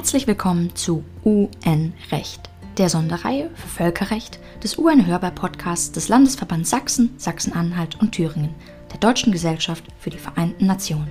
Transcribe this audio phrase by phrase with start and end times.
[0.00, 8.12] Herzlich willkommen zu UN-Recht, der Sonderreihe für Völkerrecht des UN-Hörbar-Podcasts des Landesverbands Sachsen, Sachsen-Anhalt und
[8.12, 8.54] Thüringen,
[8.90, 11.10] der Deutschen Gesellschaft für die Vereinten Nationen.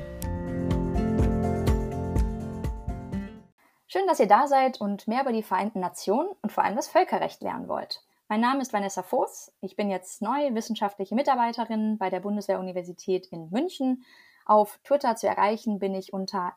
[3.86, 6.88] Schön, dass ihr da seid und mehr über die Vereinten Nationen und vor allem das
[6.88, 8.02] Völkerrecht lernen wollt.
[8.28, 9.52] Mein Name ist Vanessa Voß.
[9.62, 14.04] Ich bin jetzt neue wissenschaftliche Mitarbeiterin bei der Bundeswehr-Universität in München.
[14.48, 16.54] Auf Twitter zu erreichen bin ich unter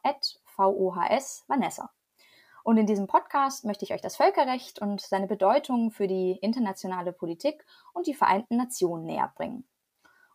[0.56, 1.90] VOHS Vanessa.
[2.64, 7.12] Und in diesem Podcast möchte ich euch das Völkerrecht und seine Bedeutung für die internationale
[7.12, 9.64] Politik und die Vereinten Nationen näher bringen.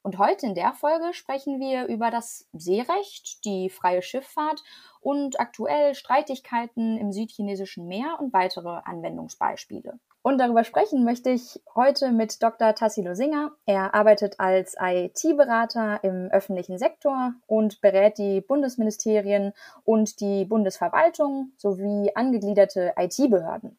[0.03, 4.63] Und heute in der Folge sprechen wir über das Seerecht, die freie Schifffahrt
[5.01, 9.99] und aktuell Streitigkeiten im südchinesischen Meer und weitere Anwendungsbeispiele.
[10.27, 12.75] Und darüber sprechen möchte ich heute mit Dr.
[12.75, 13.53] Tassilo Singer.
[13.65, 19.53] Er arbeitet als IT-Berater im öffentlichen Sektor und berät die Bundesministerien
[19.85, 23.77] und die Bundesverwaltung sowie angegliederte IT-Behörden.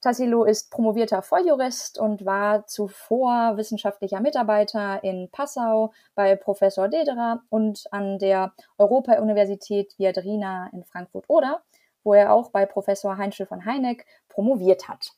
[0.00, 7.84] Tassilo ist promovierter Volljurist und war zuvor wissenschaftlicher Mitarbeiter in Passau bei Professor Dederer und
[7.90, 11.60] an der Europa-Universität Viadrina in Frankfurt-Oder,
[12.04, 15.12] wo er auch bei Professor Heinschel von Heineck promoviert hat.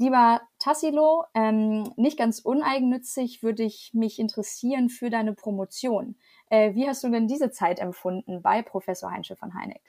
[0.00, 6.16] Lieber Tassilo, ähm, nicht ganz uneigennützig würde ich mich interessieren für deine Promotion.
[6.48, 9.82] Äh, wie hast du denn diese Zeit empfunden bei Professor Heinze von Heineck?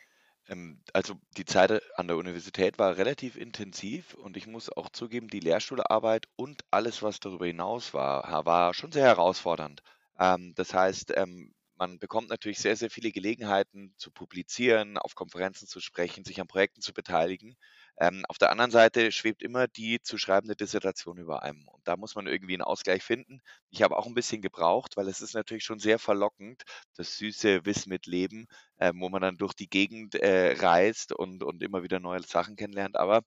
[0.50, 5.30] Ähm, also die Zeit an der Universität war relativ intensiv und ich muss auch zugeben,
[5.30, 9.82] die Lehrstuhlarbeit und alles, was darüber hinaus war, war schon sehr herausfordernd.
[10.20, 15.70] Ähm, das heißt, ähm, man bekommt natürlich sehr, sehr viele Gelegenheiten zu publizieren, auf Konferenzen
[15.70, 17.56] zu sprechen, sich an Projekten zu beteiligen.
[18.02, 21.68] Ähm, auf der anderen Seite schwebt immer die zu schreibende Dissertation über einem.
[21.68, 23.42] Und da muss man irgendwie einen Ausgleich finden.
[23.70, 26.64] Ich habe auch ein bisschen gebraucht, weil es ist natürlich schon sehr verlockend,
[26.96, 31.44] das süße Wissen mit Leben, äh, wo man dann durch die Gegend äh, reist und,
[31.44, 32.98] und immer wieder neue Sachen kennenlernt.
[32.98, 33.22] Aber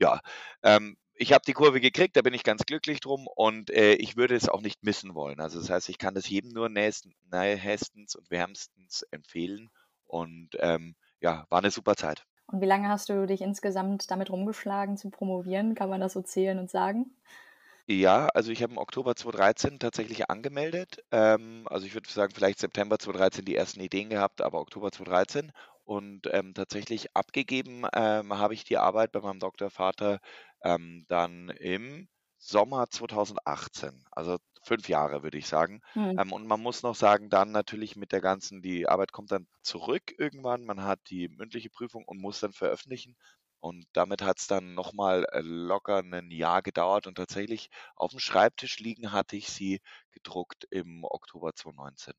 [0.00, 0.20] ja,
[0.62, 4.16] ähm, ich habe die Kurve gekriegt, da bin ich ganz glücklich drum und äh, ich
[4.16, 5.40] würde es auch nicht missen wollen.
[5.40, 7.14] Also das heißt, ich kann das jedem nur nächsten,
[8.16, 9.70] und wärmstens empfehlen
[10.06, 12.24] und ähm, ja, war eine super Zeit.
[12.48, 15.74] Und wie lange hast du dich insgesamt damit rumgeschlagen zu promovieren?
[15.74, 17.10] Kann man das so zählen und sagen?
[17.90, 21.02] Ja, also ich habe im Oktober 2013 tatsächlich angemeldet.
[21.10, 25.52] Ähm, also ich würde sagen, vielleicht September 2013 die ersten Ideen gehabt, aber Oktober 2013.
[25.84, 30.20] Und ähm, tatsächlich abgegeben ähm, habe ich die Arbeit bei meinem Doktorvater
[30.62, 34.04] ähm, dann im Sommer 2018.
[34.10, 34.36] Also
[34.68, 35.80] fünf Jahre, würde ich sagen.
[35.94, 36.18] Mhm.
[36.18, 39.48] Ähm, und man muss noch sagen, dann natürlich mit der ganzen, die Arbeit kommt dann
[39.62, 40.64] zurück irgendwann.
[40.64, 43.16] Man hat die mündliche Prüfung und muss dann veröffentlichen.
[43.60, 47.06] Und damit hat es dann nochmal äh, locker ein Jahr gedauert.
[47.06, 49.80] Und tatsächlich auf dem Schreibtisch liegen hatte ich sie
[50.12, 52.14] gedruckt im Oktober 2019.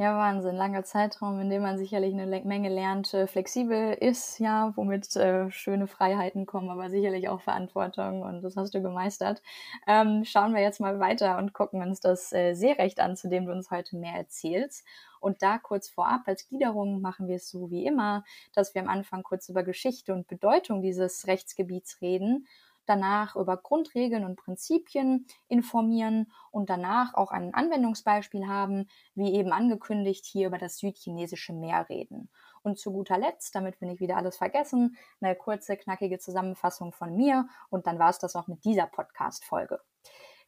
[0.00, 0.56] Ja, Wahnsinn.
[0.56, 5.50] Langer Zeitraum, in dem man sicherlich eine Menge lernt, äh, flexibel ist, ja, womit äh,
[5.50, 9.42] schöne Freiheiten kommen, aber sicherlich auch Verantwortung und das hast du gemeistert.
[9.86, 13.44] Ähm, schauen wir jetzt mal weiter und gucken uns das äh, Seerecht an, zu dem
[13.44, 14.86] du uns heute mehr erzählst.
[15.20, 18.24] Und da kurz vorab als Gliederung machen wir es so wie immer,
[18.54, 22.46] dass wir am Anfang kurz über Geschichte und Bedeutung dieses Rechtsgebiets reden
[22.86, 30.24] danach über Grundregeln und Prinzipien informieren und danach auch ein Anwendungsbeispiel haben, wie eben angekündigt,
[30.26, 32.30] hier über das südchinesische Meer reden.
[32.62, 37.16] Und zu guter Letzt, damit wir nicht wieder alles vergessen, eine kurze, knackige Zusammenfassung von
[37.16, 39.80] mir und dann war es das auch mit dieser Podcast-Folge.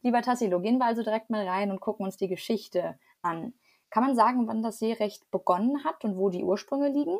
[0.01, 3.53] Lieber Tassilo, gehen wir also direkt mal rein und gucken uns die Geschichte an.
[3.89, 7.19] Kann man sagen, wann das Seerecht begonnen hat und wo die Ursprünge liegen?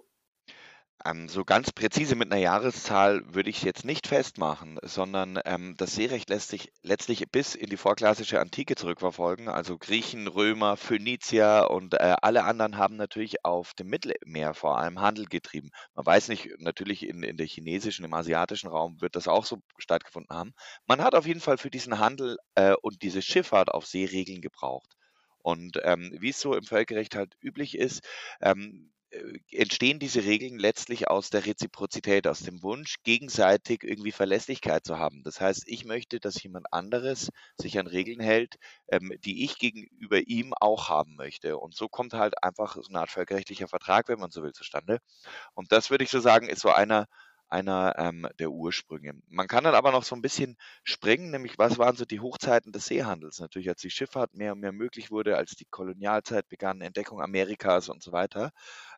[1.05, 5.75] Ähm, so ganz präzise mit einer Jahreszahl würde ich es jetzt nicht festmachen, sondern ähm,
[5.77, 9.49] das Seerecht lässt sich letztlich bis in die vorklassische Antike zurückverfolgen.
[9.49, 15.01] Also Griechen, Römer, Phönizier und äh, alle anderen haben natürlich auf dem Mittelmeer vor allem
[15.01, 15.71] Handel getrieben.
[15.93, 19.59] Man weiß nicht, natürlich in, in der chinesischen, im asiatischen Raum wird das auch so
[19.77, 20.53] stattgefunden haben.
[20.85, 24.41] Man hat auf jeden Fall für diesen Handel äh, und diese Schifffahrt auf See Regeln
[24.41, 24.95] gebraucht.
[25.39, 28.07] Und ähm, wie es so im Völkerrecht halt üblich ist,
[28.41, 28.92] ähm, äh,
[29.51, 35.23] entstehen diese Regeln letztlich aus der Reziprozität, aus dem Wunsch, gegenseitig irgendwie Verlässlichkeit zu haben.
[35.23, 37.29] Das heißt, ich möchte, dass jemand anderes
[37.59, 38.55] sich an Regeln hält,
[38.87, 41.57] ähm, die ich gegenüber ihm auch haben möchte.
[41.57, 44.99] Und so kommt halt einfach so eine Art völkerrechtlicher Vertrag, wenn man so will, zustande.
[45.53, 47.07] Und das würde ich so sagen, ist so einer
[47.53, 49.13] einer ähm, der Ursprünge.
[49.29, 52.71] Man kann dann aber noch so ein bisschen springen, nämlich was waren so die Hochzeiten
[52.71, 53.39] des Seehandels?
[53.39, 57.89] Natürlich, als die Schifffahrt mehr und mehr möglich wurde, als die Kolonialzeit begann, Entdeckung Amerikas
[57.89, 58.51] und so weiter.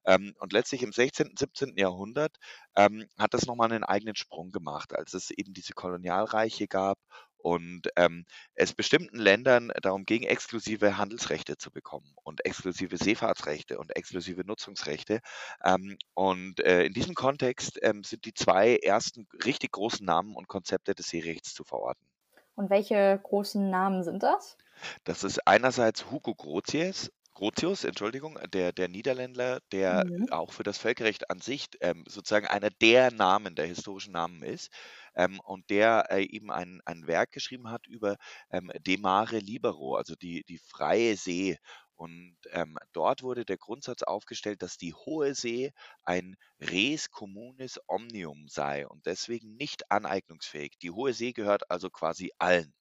[0.05, 1.77] Ähm, und letztlich im 16., 17.
[1.77, 2.37] Jahrhundert
[2.77, 6.97] ähm, hat das nochmal einen eigenen Sprung gemacht, als es eben diese Kolonialreiche gab
[7.45, 8.25] und ähm,
[8.55, 15.19] es bestimmten Ländern darum ging, exklusive Handelsrechte zu bekommen und exklusive Seefahrtsrechte und exklusive Nutzungsrechte.
[15.63, 20.47] Ähm, und äh, in diesem Kontext ähm, sind die zwei ersten richtig großen Namen und
[20.47, 22.07] Konzepte des Seerechts zu verorten.
[22.55, 24.57] Und welche großen Namen sind das?
[25.05, 30.27] Das ist einerseits Hugo Grotius, Grotius, Entschuldigung, der, der Niederländer, der Mhm.
[30.29, 34.71] auch für das Völkerrecht an sich ähm, sozusagen einer der Namen, der historischen Namen ist
[35.15, 38.17] ähm, und der äh, eben ein, ein Werk geschrieben hat über
[38.51, 41.57] ähm, De Mare Libero, also die, die freie See.
[41.95, 45.71] Und ähm, dort wurde der Grundsatz aufgestellt, dass die Hohe See
[46.03, 50.77] ein res communis omnium sei und deswegen nicht aneignungsfähig.
[50.81, 52.73] Die Hohe See gehört also quasi allen.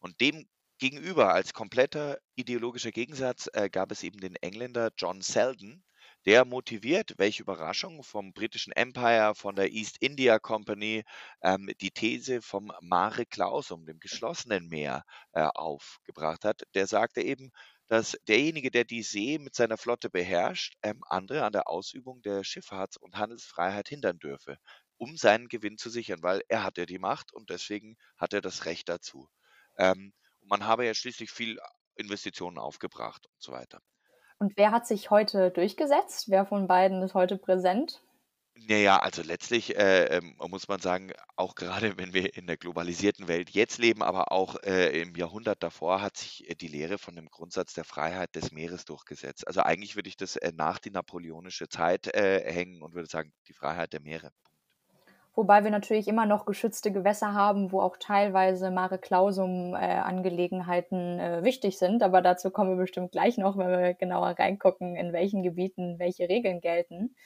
[0.00, 0.46] Und dem
[0.78, 5.84] gegenüber, als kompletter ideologischer Gegensatz, äh, gab es eben den Engländer John Selden,
[6.26, 11.04] der motiviert, welche Überraschung, vom britischen Empire, von der East India Company,
[11.42, 16.62] ähm, die These vom Mare Clausum, dem geschlossenen Meer, äh, aufgebracht hat.
[16.74, 17.50] Der sagte eben,
[17.88, 22.42] dass derjenige, der die See mit seiner Flotte beherrscht, ähm, andere an der Ausübung der
[22.44, 24.56] Schifffahrts- und Handelsfreiheit hindern dürfe,
[24.96, 28.40] um seinen Gewinn zu sichern, weil er hat ja die Macht und deswegen hat er
[28.40, 29.28] das Recht dazu.
[29.76, 31.58] Ähm, und man habe ja schließlich viel
[31.96, 33.80] Investitionen aufgebracht und so weiter.
[34.42, 36.28] Und wer hat sich heute durchgesetzt?
[36.28, 38.02] Wer von beiden ist heute präsent?
[38.56, 43.28] Naja, also letztlich äh, ähm, muss man sagen, auch gerade wenn wir in der globalisierten
[43.28, 47.14] Welt jetzt leben, aber auch äh, im Jahrhundert davor hat sich äh, die Lehre von
[47.14, 49.46] dem Grundsatz der Freiheit des Meeres durchgesetzt.
[49.46, 53.32] Also eigentlich würde ich das äh, nach die napoleonische Zeit äh, hängen und würde sagen,
[53.46, 54.32] die Freiheit der Meere.
[55.34, 61.44] Wobei wir natürlich immer noch geschützte Gewässer haben, wo auch teilweise Mare Clausum-Angelegenheiten äh, äh,
[61.44, 62.02] wichtig sind.
[62.02, 66.28] Aber dazu kommen wir bestimmt gleich noch, wenn wir genauer reingucken, in welchen Gebieten welche
[66.28, 67.16] Regeln gelten.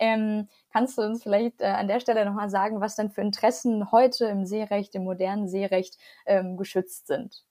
[0.00, 3.92] Ähm, kannst du uns vielleicht äh, an der Stelle nochmal sagen, was denn für Interessen
[3.92, 7.44] heute im Seerecht, im modernen Seerecht ähm, geschützt sind?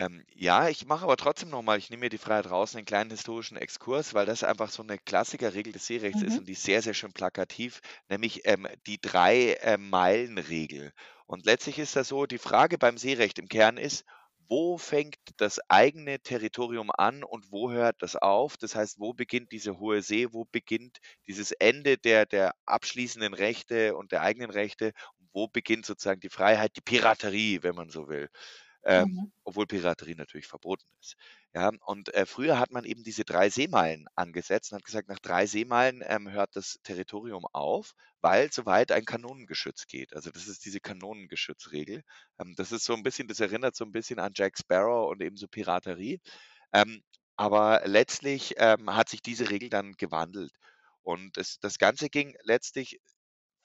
[0.00, 2.86] Ähm, ja, ich mache aber trotzdem noch mal ich nehme mir die Freiheit raus, einen
[2.86, 6.40] kleinen historischen Exkurs, weil das einfach so eine Klassikerregel des Seerechts ist Mhm.
[6.40, 9.90] und die ist sehr, sehr schön plakativ, nämlich, ähm, die 3, ähm.
[11.26, 14.04] Und letztlich ist das so, die Frage beim Seerecht im Kern ist:
[14.48, 18.56] Wo fängt das eigene Territorium an und wo hört das auf?
[18.56, 20.28] Das heißt, wo beginnt diese hohe See?
[20.32, 20.98] Wo beginnt
[21.28, 24.92] dieses Ende der der abschließenden Rechte und der eigenen Rechte?
[25.18, 28.28] Und wo beginnt sozusagen die Freiheit, die Piraterie, wenn man so will?
[28.84, 29.30] Ähm, Mhm.
[29.44, 31.16] obwohl Piraterie natürlich verboten ist.
[31.54, 35.18] Ja, und äh, früher hat man eben diese drei Seemeilen angesetzt und hat gesagt, nach
[35.18, 40.14] drei Seemeilen ähm, hört das Territorium auf, weil soweit ein Kanonengeschütz geht.
[40.14, 42.02] Also das ist diese Kanonengeschützregel.
[42.38, 45.22] Ähm, das ist so ein bisschen, das erinnert so ein bisschen an Jack Sparrow und
[45.22, 46.20] eben so Piraterie.
[46.72, 47.02] Ähm,
[47.36, 50.52] aber letztlich ähm, hat sich diese Regel dann gewandelt.
[51.02, 53.00] Und das, das Ganze ging letztlich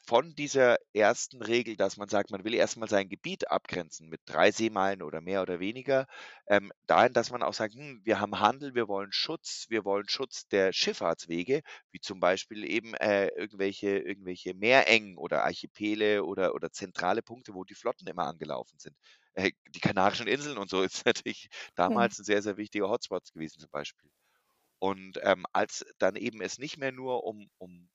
[0.05, 4.51] von dieser ersten Regel, dass man sagt, man will erstmal sein Gebiet abgrenzen mit drei
[4.51, 6.07] Seemeilen oder mehr oder weniger,
[6.47, 10.07] ähm, dahin, dass man auch sagt, hm, wir haben Handel, wir wollen Schutz, wir wollen
[10.07, 11.61] Schutz der Schifffahrtswege,
[11.91, 17.63] wie zum Beispiel eben äh, irgendwelche, irgendwelche Meerengen oder Archipele oder, oder zentrale Punkte, wo
[17.63, 18.95] die Flotten immer angelaufen sind.
[19.33, 23.59] Äh, die Kanarischen Inseln und so ist natürlich damals ein sehr, sehr wichtiger Hotspot gewesen
[23.59, 24.09] zum Beispiel.
[24.79, 27.89] Und ähm, als dann eben es nicht mehr nur um, um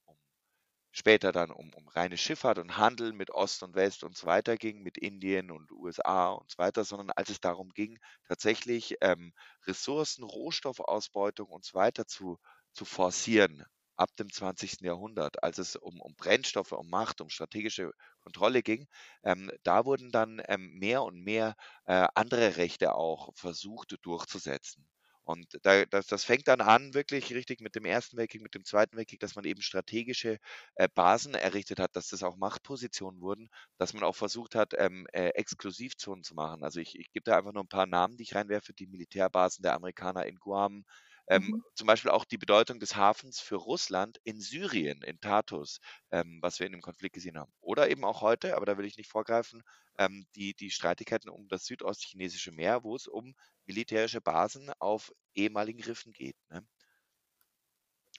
[0.92, 4.56] später dann um, um reine Schifffahrt und Handel mit Ost und West und so weiter
[4.56, 7.98] ging, mit Indien und USA und so weiter, sondern als es darum ging,
[8.28, 9.32] tatsächlich ähm,
[9.66, 12.38] Ressourcen, Rohstoffausbeutung und so weiter zu,
[12.72, 13.64] zu forcieren
[13.96, 14.84] ab dem 20.
[14.86, 18.88] Jahrhundert, als es um, um Brennstoffe, um Macht, um strategische Kontrolle ging,
[19.22, 21.54] ähm, da wurden dann ähm, mehr und mehr
[21.84, 24.89] äh, andere Rechte auch versucht durchzusetzen.
[25.30, 28.64] Und da, das, das fängt dann an, wirklich richtig mit dem Ersten Weltkrieg, mit dem
[28.64, 30.38] Zweiten Weltkrieg, dass man eben strategische
[30.74, 35.06] äh, Basen errichtet hat, dass das auch Machtpositionen wurden, dass man auch versucht hat, ähm,
[35.12, 36.62] äh, Exklusivzonen zu machen.
[36.64, 39.62] Also ich, ich gebe da einfach nur ein paar Namen, die ich reinwerfe, die Militärbasen
[39.62, 40.84] der Amerikaner in Guam,
[41.30, 41.62] ähm, Mhm.
[41.74, 46.58] zum Beispiel auch die Bedeutung des Hafens für Russland in Syrien, in Tartus, ähm, was
[46.60, 47.52] wir in dem Konflikt gesehen haben.
[47.60, 49.62] Oder eben auch heute, aber da will ich nicht vorgreifen,
[49.98, 53.34] ähm, die, die Streitigkeiten um das südostchinesische Meer, wo es um
[53.64, 56.36] militärische Basen auf ehemaligen Riffen geht.
[56.50, 56.66] Ne?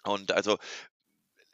[0.03, 0.57] Und also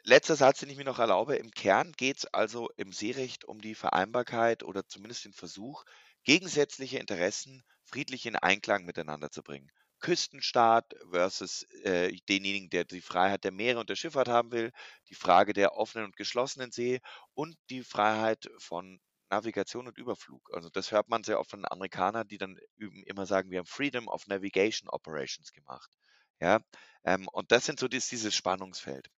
[0.02, 3.60] letzter Satz, den ich mir noch erlaube, im Kern geht es also im Seerecht um
[3.60, 5.84] die Vereinbarkeit oder zumindest den Versuch,
[6.24, 9.70] gegensätzliche Interessen friedlich in Einklang miteinander zu bringen.
[10.00, 14.72] Küstenstaat versus äh, denjenigen, der die Freiheit der Meere und der Schifffahrt haben will,
[15.08, 17.00] die Frage der offenen und geschlossenen See
[17.34, 19.00] und die Freiheit von
[19.30, 20.50] Navigation und Überflug.
[20.54, 22.58] Also das hört man sehr oft von Amerikanern, die dann
[23.06, 25.90] immer sagen, wir haben Freedom of Navigation Operations gemacht.
[26.40, 26.60] Ja,
[27.04, 29.08] ähm, und das sind so dies, dieses Spannungsfeld.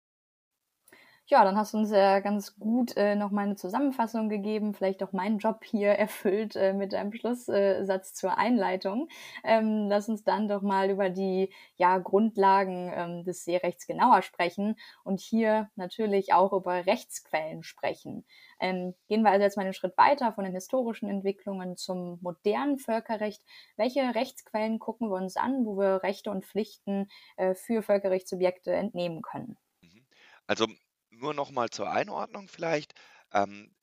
[1.31, 5.01] Ja, dann hast du uns ja ganz gut äh, noch mal eine Zusammenfassung gegeben, vielleicht
[5.01, 9.09] auch meinen Job hier erfüllt äh, mit deinem Schlusssatz zur Einleitung.
[9.45, 14.75] Ähm, lass uns dann doch mal über die ja, Grundlagen ähm, des Seerechts genauer sprechen
[15.05, 18.25] und hier natürlich auch über Rechtsquellen sprechen.
[18.59, 22.81] Ähm, gehen wir also jetzt mal einen Schritt weiter von den historischen Entwicklungen zum modernen
[22.81, 23.45] Völkerrecht.
[23.77, 29.23] Welche Rechtsquellen gucken wir uns an, wo wir Rechte und Pflichten äh, für Völkerrechtssubjekte entnehmen
[29.23, 29.57] können?
[29.81, 30.05] Mhm.
[30.49, 30.67] Also
[31.21, 32.95] nur noch mal zur Einordnung vielleicht.
[33.33, 33.75] Ähm,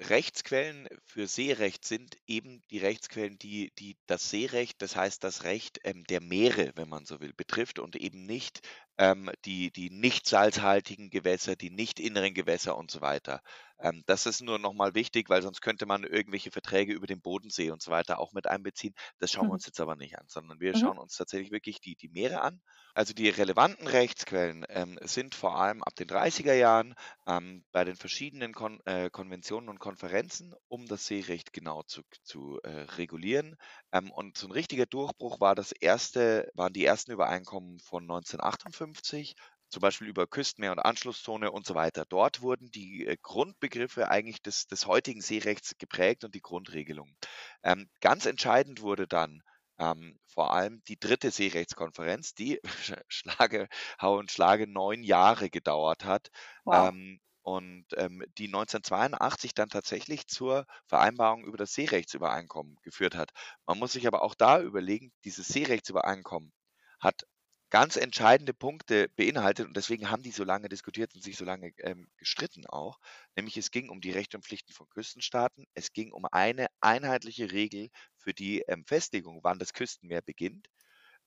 [0.00, 5.78] Rechtsquellen für Seerecht sind eben die Rechtsquellen, die, die das Seerecht, das heißt das Recht
[5.84, 8.60] ähm, der Meere, wenn man so will, betrifft und eben nicht
[8.98, 13.40] ähm, die, die nicht salzhaltigen Gewässer, die nicht inneren Gewässer und so weiter.
[13.78, 17.70] Ähm, das ist nur nochmal wichtig, weil sonst könnte man irgendwelche Verträge über den Bodensee
[17.70, 18.94] und so weiter auch mit einbeziehen.
[19.18, 19.54] Das schauen wir Mhm.
[19.54, 20.74] uns jetzt aber nicht an, sondern wir Mhm.
[20.74, 22.60] schauen uns tatsächlich wirklich die, die Meere an.
[22.94, 26.94] Also die relevanten Rechtsquellen ähm, sind vor allem ab den 30er Jahren
[27.26, 32.60] ähm, bei den verschiedenen Kon äh, Konventionen und Konferenzen, um das Seerecht genau zu, zu
[32.62, 33.56] äh, regulieren.
[33.92, 38.66] Ähm, und so ein richtiger Durchbruch war das erste, waren die ersten Übereinkommen von 1958
[38.92, 42.04] zum Beispiel über Küstenmeer und Anschlusszone und so weiter.
[42.08, 47.16] Dort wurden die äh, Grundbegriffe eigentlich des, des heutigen Seerechts geprägt und die Grundregelungen.
[47.62, 49.42] Ähm, ganz entscheidend wurde dann
[49.78, 52.60] ähm, vor allem die dritte Seerechtskonferenz, die
[53.08, 53.68] Schlage,
[54.00, 56.28] Hau und Schlage neun Jahre gedauert hat
[56.64, 56.94] Wow.
[56.94, 63.30] ähm, und ähm, die 1982 dann tatsächlich zur Vereinbarung über das Seerechtsübereinkommen geführt hat.
[63.66, 66.52] Man muss sich aber auch da überlegen, dieses Seerechtsübereinkommen
[67.00, 67.26] hat
[67.74, 71.72] ganz entscheidende Punkte beinhaltet und deswegen haben die so lange diskutiert und sich so lange
[71.78, 73.00] ähm, gestritten auch.
[73.34, 75.66] Nämlich es ging um die Rechte und Pflichten von Küstenstaaten.
[75.74, 80.68] Es ging um eine einheitliche Regel für die ähm, Festlegung, wann das Küstenmeer beginnt.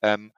[0.01, 0.31] Ähm,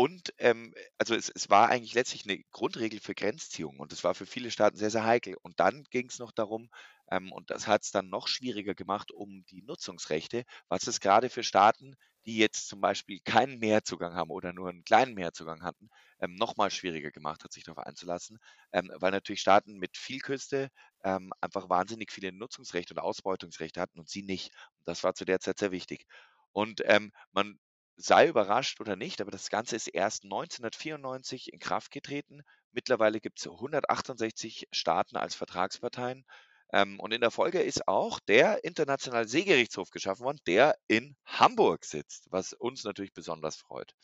[0.00, 4.14] und ähm, also es, es war eigentlich letztlich eine Grundregel für Grenzziehung und das war
[4.14, 5.36] für viele Staaten sehr, sehr heikel.
[5.42, 6.70] Und dann ging es noch darum,
[7.10, 11.28] ähm, und das hat es dann noch schwieriger gemacht, um die Nutzungsrechte, was es gerade
[11.28, 15.90] für Staaten, die jetzt zum Beispiel keinen Meerzugang haben oder nur einen kleinen Meerzugang hatten,
[16.20, 18.38] ähm, noch mal schwieriger gemacht hat, sich darauf einzulassen,
[18.72, 20.70] ähm, weil natürlich Staaten mit viel Küste
[21.04, 24.50] ähm, einfach wahnsinnig viele Nutzungsrechte und Ausbeutungsrechte hatten und sie nicht.
[24.78, 26.06] Und das war zu der Zeit sehr wichtig.
[26.52, 27.58] Und ähm, man
[28.00, 32.42] sei überrascht oder nicht, aber das Ganze ist erst 1994 in Kraft getreten.
[32.72, 36.24] Mittlerweile gibt es 168 Staaten als Vertragsparteien.
[36.72, 41.84] Ähm, und in der Folge ist auch der Internationale Seegerichtshof geschaffen worden, der in Hamburg
[41.84, 43.94] sitzt, was uns natürlich besonders freut.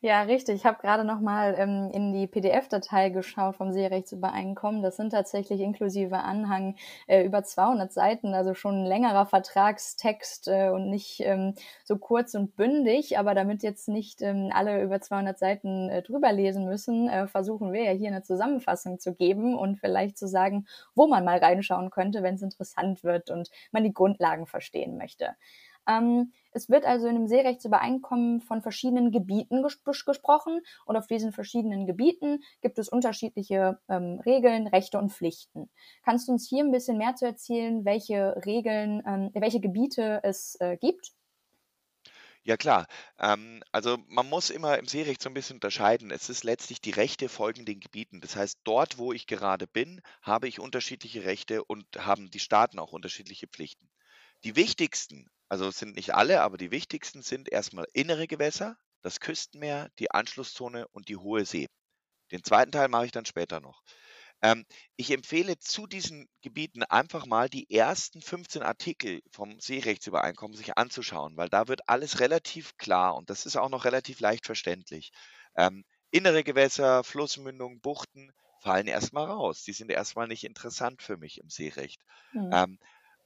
[0.00, 0.56] Ja, richtig.
[0.56, 4.82] Ich habe gerade noch mal ähm, in die PDF-Datei geschaut vom Seerechtsübereinkommen.
[4.82, 10.68] Das sind tatsächlich inklusive Anhang äh, über 200 Seiten, also schon ein längerer Vertragstext äh,
[10.68, 11.54] und nicht ähm,
[11.84, 13.18] so kurz und bündig.
[13.18, 17.72] Aber damit jetzt nicht ähm, alle über 200 Seiten äh, drüber lesen müssen, äh, versuchen
[17.72, 21.90] wir ja hier eine Zusammenfassung zu geben und vielleicht zu sagen, wo man mal reinschauen
[21.90, 25.34] könnte, wenn es interessant wird und man die Grundlagen verstehen möchte.
[25.88, 31.32] Ähm, es wird also in einem Seerechtsübereinkommen von verschiedenen Gebieten ges gesprochen und auf diesen
[31.32, 35.68] verschiedenen Gebieten gibt es unterschiedliche ähm, Regeln, Rechte und Pflichten.
[36.02, 40.56] Kannst du uns hier ein bisschen mehr zu erzählen, welche Regeln, ähm, welche Gebiete es
[40.60, 41.12] äh, gibt?
[42.42, 42.86] Ja klar,
[43.18, 46.10] ähm, also man muss immer im Seerecht so ein bisschen unterscheiden.
[46.10, 48.20] Es ist letztlich die Rechte folgen den Gebieten.
[48.22, 52.78] Das heißt, dort, wo ich gerade bin, habe ich unterschiedliche Rechte und haben die Staaten
[52.78, 53.90] auch unterschiedliche Pflichten.
[54.44, 59.20] Die wichtigsten, also es sind nicht alle, aber die wichtigsten sind erstmal innere Gewässer, das
[59.20, 61.68] Küstenmeer, die Anschlusszone und die hohe See.
[62.32, 63.82] Den zweiten Teil mache ich dann später noch.
[64.42, 70.76] Ähm, ich empfehle zu diesen Gebieten einfach mal die ersten 15 Artikel vom Seerechtsübereinkommen sich
[70.76, 75.10] anzuschauen, weil da wird alles relativ klar und das ist auch noch relativ leicht verständlich.
[75.56, 79.62] Ähm, innere Gewässer, Flussmündungen, Buchten fallen erstmal raus.
[79.62, 82.02] Die sind erstmal nicht interessant für mich im Seerecht.
[82.32, 82.50] Hm.
[82.52, 82.78] Ähm,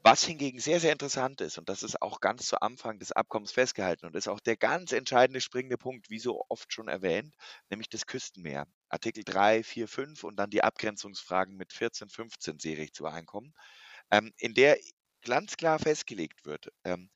[0.03, 3.53] was hingegen sehr, sehr interessant ist, und das ist auch ganz zu Anfang des Abkommens
[3.53, 7.35] festgehalten und ist auch der ganz entscheidende springende Punkt, wie so oft schon erwähnt,
[7.69, 8.67] nämlich das Küstenmeer.
[8.89, 13.53] Artikel 3, 4, 5 und dann die Abgrenzungsfragen mit 14, 15 Seerechtsübereinkommen,
[14.11, 14.79] ähm, in der
[15.23, 17.11] ganz klar festgelegt wird, ähm,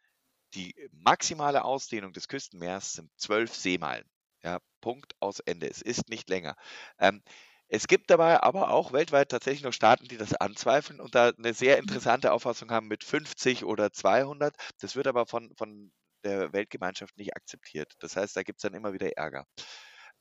[0.55, 4.09] die maximale Ausdehnung des Küstenmeers sind zwölf Seemeilen.
[4.43, 5.69] Ja, Punkt aus Ende.
[5.69, 6.55] Es ist nicht länger.
[6.99, 7.23] Ähm,
[7.69, 11.55] es gibt dabei aber auch weltweit tatsächlich noch Staaten, die das anzweifeln und da eine
[11.55, 14.55] sehr interessante Auffassung haben mit 50 oder 200.
[14.81, 15.93] Das wird aber von, von
[16.25, 17.93] der Weltgemeinschaft nicht akzeptiert.
[18.01, 19.45] Das heißt, da gibt es dann immer wieder Ärger.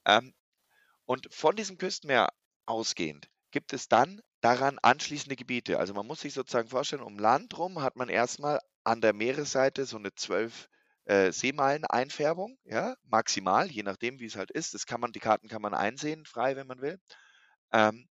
[0.06, 0.34] Ähm,
[1.06, 2.30] und von diesem Küstenmeer
[2.66, 5.80] ausgehend gibt es dann daran anschließende Gebiete.
[5.80, 9.86] Also man muss sich sozusagen vorstellen, um Land rum hat man erstmal an der Meeresseite
[9.86, 10.70] so eine 12
[11.06, 14.74] äh, Seemeilen-Einfärbung, ja, maximal, je nachdem, wie es halt ist.
[14.74, 17.00] Das kann man, die Karten kann man einsehen, frei, wenn man will.
[17.74, 18.08] Ähm,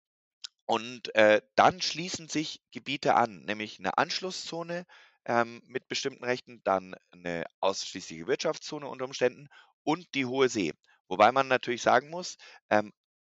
[0.68, 4.86] Und äh, dann schließen sich Gebiete an, nämlich eine Anschlusszone
[5.26, 9.50] ähm, mit bestimmten Rechten, dann eine ausschließliche Wirtschaftszone unter Umständen
[9.84, 10.74] und die Hohe See.
[11.10, 12.38] Wobei man natürlich sagen muss,
[12.70, 12.94] ähm,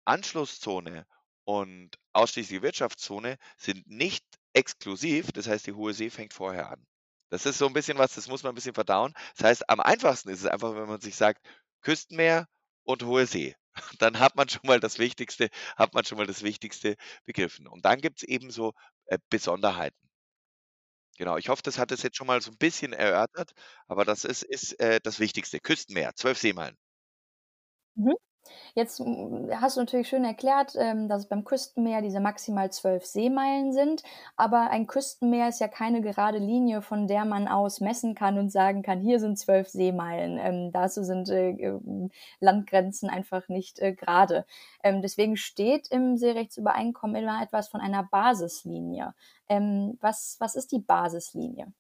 [0.07, 1.07] Anschlusszone
[1.45, 6.87] und ausschließliche Wirtschaftszone sind nicht exklusiv, das heißt, die Hohe See fängt vorher an.
[7.31, 9.15] Das ist so ein bisschen was, das muss man ein bisschen verdauen.
[9.37, 11.47] Das heißt, am einfachsten ist es einfach, wenn man sich sagt,
[11.83, 12.49] Küstenmeer
[12.85, 13.57] und Hohe See.
[13.99, 17.67] Dann hat man schon mal das Wichtigste, hat man schon mal das Wichtigste begriffen.
[17.69, 18.73] Und dann gibt es eben so
[19.07, 20.09] äh, Besonderheiten.
[21.19, 23.53] Genau, ich hoffe, das hat es jetzt schon mal so ein bisschen erörtert,
[23.89, 25.61] aber das ist, ist äh, das Wichtigste.
[25.61, 26.77] Küstenmeer, zwölf Seemeilen.
[27.97, 28.15] Mhm.
[28.75, 33.05] Jetzt hm, hast du natürlich schön erklärt, ähm, dass es beim Küstenmeer diese maximal zwölf
[33.05, 34.03] Seemeilen sind,
[34.37, 38.51] aber ein Küstenmeer ist ja keine gerade Linie, von der man aus messen kann und
[38.51, 40.39] sagen kann, hier sind zwölf Seemeilen.
[40.39, 44.45] Ähm, dazu sind äh, ähm, Landgrenzen einfach nicht äh, gerade.
[44.85, 49.15] Deswegen steht im Seerechtsübereinkommen immer etwas von einer Basislinie.
[49.49, 51.73] Was, was ist die Basislinie?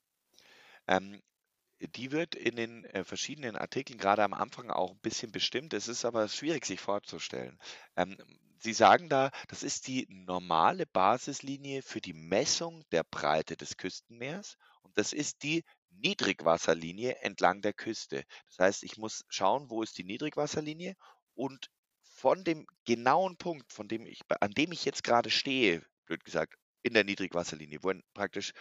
[1.80, 5.74] Die wird in den äh, verschiedenen Artikeln gerade am Anfang auch ein bisschen bestimmt.
[5.74, 7.58] Es ist aber schwierig, sich vorzustellen.
[7.96, 8.16] Ähm,
[8.60, 14.56] Sie sagen da, das ist die normale Basislinie für die Messung der Breite des Küstenmeers
[14.82, 18.24] und das ist die Niedrigwasserlinie entlang der Küste.
[18.46, 20.96] Das heißt, ich muss schauen, wo ist die Niedrigwasserlinie
[21.34, 21.70] und
[22.02, 26.54] von dem genauen Punkt, von dem ich, an dem ich jetzt gerade stehe, blöd gesagt,
[26.82, 28.52] in der Niedrigwasserlinie, wo praktisch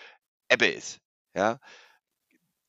[0.48, 1.00] Ebbe ist,
[1.34, 1.60] ja,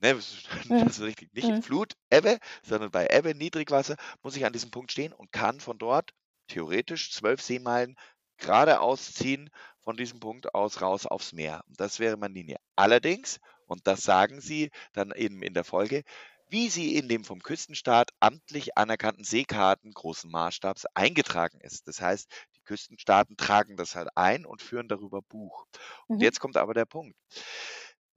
[0.00, 0.14] Ne,
[0.78, 1.32] das ist richtig.
[1.34, 1.62] Nicht Mhm.
[1.62, 5.78] Flut, Ebbe, sondern bei Ebbe, Niedrigwasser, muss ich an diesem Punkt stehen und kann von
[5.78, 6.10] dort
[6.48, 7.96] theoretisch zwölf Seemeilen
[8.38, 9.50] geradeaus ziehen,
[9.82, 11.62] von diesem Punkt aus raus aufs Meer.
[11.68, 12.56] Das wäre meine Linie.
[12.76, 16.02] Allerdings, und das sagen Sie dann eben in der Folge,
[16.50, 21.86] wie sie in dem vom Küstenstaat amtlich anerkannten Seekarten großen Maßstabs eingetragen ist.
[21.88, 25.66] Das heißt, die Küstenstaaten tragen das halt ein und führen darüber Buch.
[26.08, 26.22] Und Mhm.
[26.22, 27.14] jetzt kommt aber der Punkt.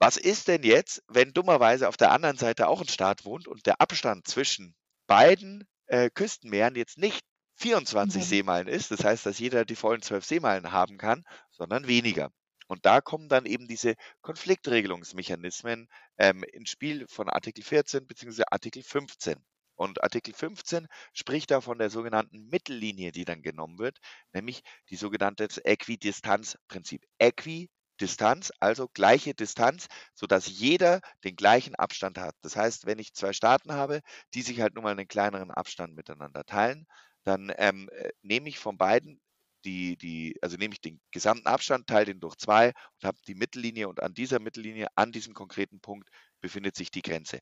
[0.01, 3.67] Was ist denn jetzt, wenn dummerweise auf der anderen Seite auch ein Staat wohnt und
[3.67, 4.73] der Abstand zwischen
[5.05, 7.23] beiden äh, Küstenmeeren jetzt nicht
[7.57, 8.25] 24 Mhm.
[8.25, 12.31] Seemeilen ist, das heißt, dass jeder die vollen 12 Seemeilen haben kann, sondern weniger.
[12.65, 15.87] Und da kommen dann eben diese Konfliktregelungsmechanismen
[16.17, 18.41] ähm, ins Spiel von Artikel 14 bzw.
[18.49, 19.35] Artikel 15.
[19.75, 23.99] Und Artikel 15 spricht da von der sogenannten Mittellinie, die dann genommen wird,
[24.33, 27.05] nämlich die sogenannte Äquidistanzprinzip.
[27.19, 27.69] Äqui
[28.01, 32.35] Distanz, also gleiche Distanz, sodass jeder den gleichen Abstand hat.
[32.41, 34.01] Das heißt, wenn ich zwei Staaten habe,
[34.33, 36.85] die sich halt nur mal einen kleineren Abstand miteinander teilen,
[37.23, 39.21] dann ähm, äh, nehme ich von beiden
[39.63, 43.35] die, die, also nehme ich den gesamten Abstand, teile den durch zwei und habe die
[43.35, 46.09] Mittellinie und an dieser Mittellinie, an diesem konkreten Punkt
[46.41, 47.39] befindet sich die Grenze.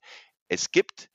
[0.50, 1.10] Es gibt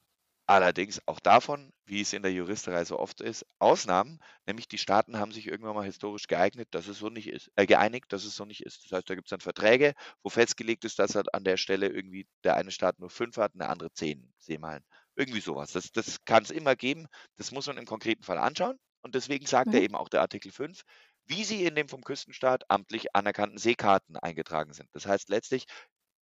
[0.47, 5.19] Allerdings auch davon, wie es in der Juristerei so oft ist, Ausnahmen, nämlich die Staaten
[5.19, 8.37] haben sich irgendwann mal historisch geeignet, dass es so nicht ist, äh, geeinigt, dass es
[8.37, 8.85] so nicht ist.
[8.85, 11.89] Das heißt, da gibt es dann Verträge, wo festgelegt ist, dass halt an der Stelle
[11.89, 14.85] irgendwie der eine Staat nur fünf hat und der andere zehn Seemeilen.
[15.17, 15.73] Irgendwie sowas.
[15.73, 17.07] Das, das kann es immer geben.
[17.37, 18.77] Das muss man im konkreten Fall anschauen.
[19.03, 19.75] Und deswegen sagt Mhm.
[19.75, 20.83] er eben auch der Artikel 5,
[21.27, 24.89] wie sie in den vom Küstenstaat amtlich anerkannten Seekarten eingetragen sind.
[24.93, 25.65] Das heißt letztlich,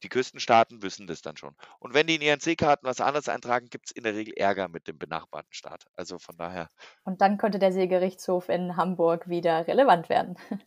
[0.02, 1.54] die Küstenstaaten wissen das dann schon.
[1.78, 4.68] Und wenn die in ihren Seekarten was anderes eintragen, gibt es in der Regel Ärger
[4.68, 5.84] mit dem benachbarten Staat.
[5.94, 6.68] Also von daher.
[7.04, 10.36] Und dann könnte der Seegerichtshof in Hamburg wieder relevant werden.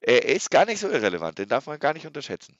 [0.00, 2.56] Er ist gar nicht so irrelevant, den darf man gar nicht unterschätzen.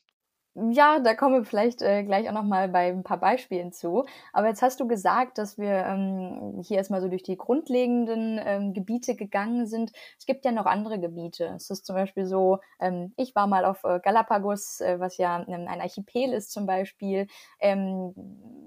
[0.71, 4.07] Ja, da kommen wir vielleicht äh, gleich auch noch mal bei ein paar Beispielen zu.
[4.33, 8.73] Aber jetzt hast du gesagt, dass wir ähm, hier erstmal so durch die grundlegenden ähm,
[8.73, 9.93] Gebiete gegangen sind.
[10.19, 11.53] Es gibt ja noch andere Gebiete.
[11.55, 15.45] Es ist zum Beispiel so, ähm, ich war mal auf äh, Galapagos, äh, was ja
[15.47, 17.29] ähm, ein Archipel ist zum Beispiel.
[17.61, 18.15] Ähm,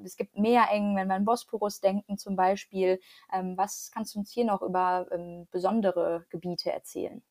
[0.05, 2.99] es gibt Meerengen, wenn wir an Bosporus denken zum Beispiel.
[3.33, 5.07] Ähm, was kannst du uns hier noch über
[5.51, 7.21] besondere Gebiete erzählen?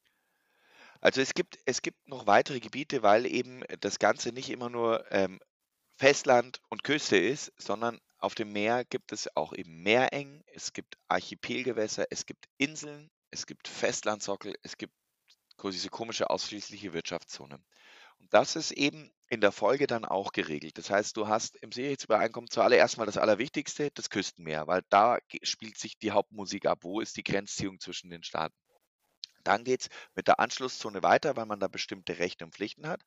[1.01, 5.11] Also es gibt, es gibt noch weitere Gebiete, weil eben das Ganze nicht immer nur
[5.11, 5.41] ähm,
[5.97, 10.97] Festland und Küste ist, sondern auf dem Meer gibt es auch eben Meerengen, es gibt
[11.09, 14.93] Archipelgewässer, es gibt Inseln, es gibt Festlandsockel, es gibt
[15.63, 17.63] diese komische ausschließliche Wirtschaftszone.
[18.19, 20.77] Und das ist eben in der Folge dann auch geregelt.
[20.77, 25.79] Das heißt, du hast im Seerechtsübereinkommen zuallererst mal das Allerwichtigste, das Küstenmeer, weil da spielt
[25.79, 26.81] sich die Hauptmusik ab.
[26.83, 28.57] Wo ist die Grenzziehung zwischen den Staaten?
[29.45, 33.03] Dann geht es mit der Anschlusszone weiter, weil man da bestimmte Rechte und Pflichten hat.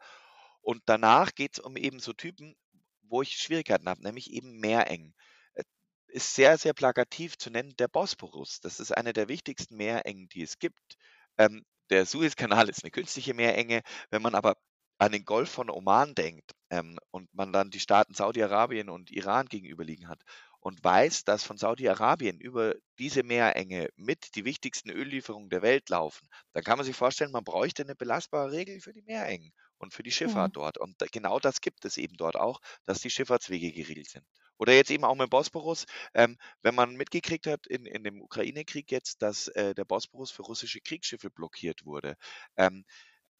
[0.61, 2.55] Und danach geht es um eben so Typen,
[3.03, 5.13] wo ich Schwierigkeiten habe, nämlich eben Meerengen.
[5.55, 5.63] Äh,
[6.07, 8.61] ist sehr, sehr plakativ zu nennen, der Bosporus.
[8.61, 10.97] Das ist eine der wichtigsten Meerengen, die es gibt.
[11.37, 13.81] Ähm, der Suezkanal ist eine künstliche Meerenge.
[14.09, 14.55] Wenn man aber
[14.99, 19.47] an den Golf von Oman denkt ähm, und man dann die Staaten Saudi-Arabien und Iran
[19.47, 20.23] gegenüberliegen hat
[20.63, 26.27] und weiß, dass von Saudi-Arabien über diese Meerenge mit die wichtigsten Öllieferungen der Welt laufen,
[26.53, 30.03] dann kann man sich vorstellen, man bräuchte eine belastbare Regel für die Meerengen und für
[30.03, 30.55] die Schifffahrt Mhm.
[30.55, 30.77] dort.
[30.77, 34.25] Und genau das gibt es eben dort auch, dass die Schifffahrtswege geregelt sind.
[34.57, 35.85] Oder jetzt eben auch mit Bosporus.
[36.13, 40.43] Ähm, wenn man mitgekriegt hat in, in dem Ukraine-Krieg jetzt, dass äh, der Bosporus für
[40.43, 42.15] russische Kriegsschiffe blockiert wurde,
[42.57, 42.85] ähm,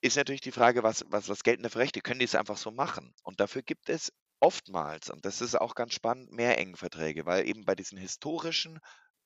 [0.01, 2.01] ist natürlich die Frage, was, was, was gelten da für Rechte?
[2.01, 3.15] Können die es einfach so machen?
[3.23, 4.12] Und dafür gibt es
[4.43, 8.79] oftmals, und das ist auch ganz spannend, Meerengenverträge, weil eben bei diesen historischen,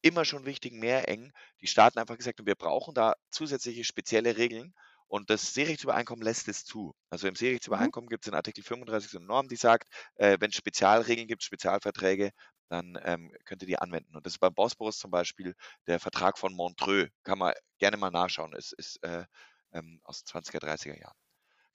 [0.04, 4.74] immer schon wichtigen Meerengen die Staaten einfach gesagt haben, wir brauchen da zusätzliche spezielle Regeln.
[5.08, 6.94] Und das Seerechtsübereinkommen lässt es zu.
[7.10, 7.36] Also im
[7.74, 7.92] Mhm.
[7.94, 11.28] Seerechtsübereinkommen gibt es in Artikel 35 so eine Norm, die sagt, äh, wenn es Spezialregeln
[11.28, 12.32] gibt, Spezialverträge,
[12.70, 14.16] dann ähm, könnt ihr die anwenden.
[14.16, 15.56] Und das ist beim Bosporus zum Beispiel
[15.88, 17.10] der Vertrag von Montreux.
[17.24, 18.54] Kann man gerne mal nachschauen.
[18.54, 19.26] Es ist äh,
[19.72, 21.16] ähm, aus 20er, 30er Jahren.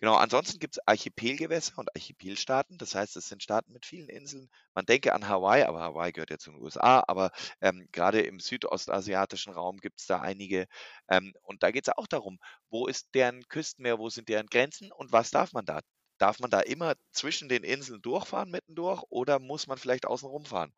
[0.03, 2.77] Genau, ansonsten gibt es Archipelgewässer und Archipelstaaten.
[2.77, 4.51] Das heißt, es sind Staaten mit vielen Inseln.
[4.75, 7.05] Man denke an Hawaii, aber Hawaii gehört ja zu den USA.
[7.07, 10.67] Aber ähm, gerade im südostasiatischen Raum gibt es da einige.
[11.09, 12.39] Ähm, und da geht es auch darum,
[12.69, 15.81] wo ist deren Küstenmeer, wo sind deren Grenzen und was darf man da?
[16.19, 20.73] Darf man da immer zwischen den Inseln durchfahren mittendurch oder muss man vielleicht außen rumfahren?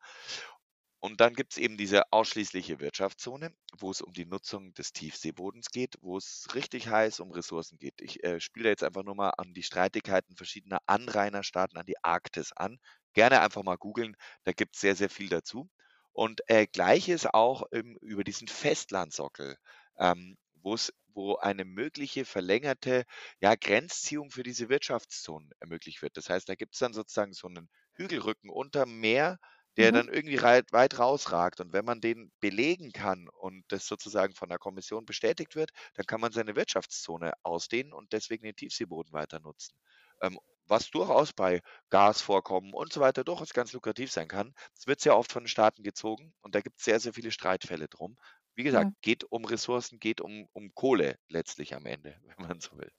[1.05, 5.69] Und dann gibt es eben diese ausschließliche Wirtschaftszone, wo es um die Nutzung des Tiefseebodens
[5.69, 8.01] geht, wo es richtig heiß um Ressourcen geht.
[8.01, 12.53] Ich äh, spiele jetzt einfach nur mal an die Streitigkeiten verschiedener Anrainerstaaten, an die Arktis
[12.53, 12.79] an.
[13.13, 15.69] Gerne einfach mal googeln, da gibt es sehr, sehr viel dazu.
[16.11, 19.57] Und äh, gleiches auch ähm, über diesen Festlandsockel,
[19.99, 23.05] ähm, wo eine mögliche verlängerte
[23.41, 26.17] ja, Grenzziehung für diese Wirtschaftszonen ermöglicht wird.
[26.17, 29.37] Das heißt, da gibt es dann sozusagen so einen Hügelrücken unter Meer,
[29.77, 29.91] der Mhm.
[29.91, 31.59] dann irgendwie weit rausragt.
[31.61, 36.05] Und wenn man den belegen kann und das sozusagen von der Kommission bestätigt wird, dann
[36.05, 39.77] kann man seine Wirtschaftszone ausdehnen und deswegen den Tiefseeboden weiter nutzen.
[40.21, 44.53] Ähm, was durchaus bei Gasvorkommen und so weiter durchaus ganz lukrativ sein kann.
[44.77, 47.31] Es wird sehr oft von den Staaten gezogen und da gibt es sehr, sehr viele
[47.31, 48.17] Streitfälle drum.
[48.55, 48.95] Wie gesagt, Mhm.
[49.01, 52.91] geht um Ressourcen, geht um, um Kohle letztlich am Ende, wenn man so will.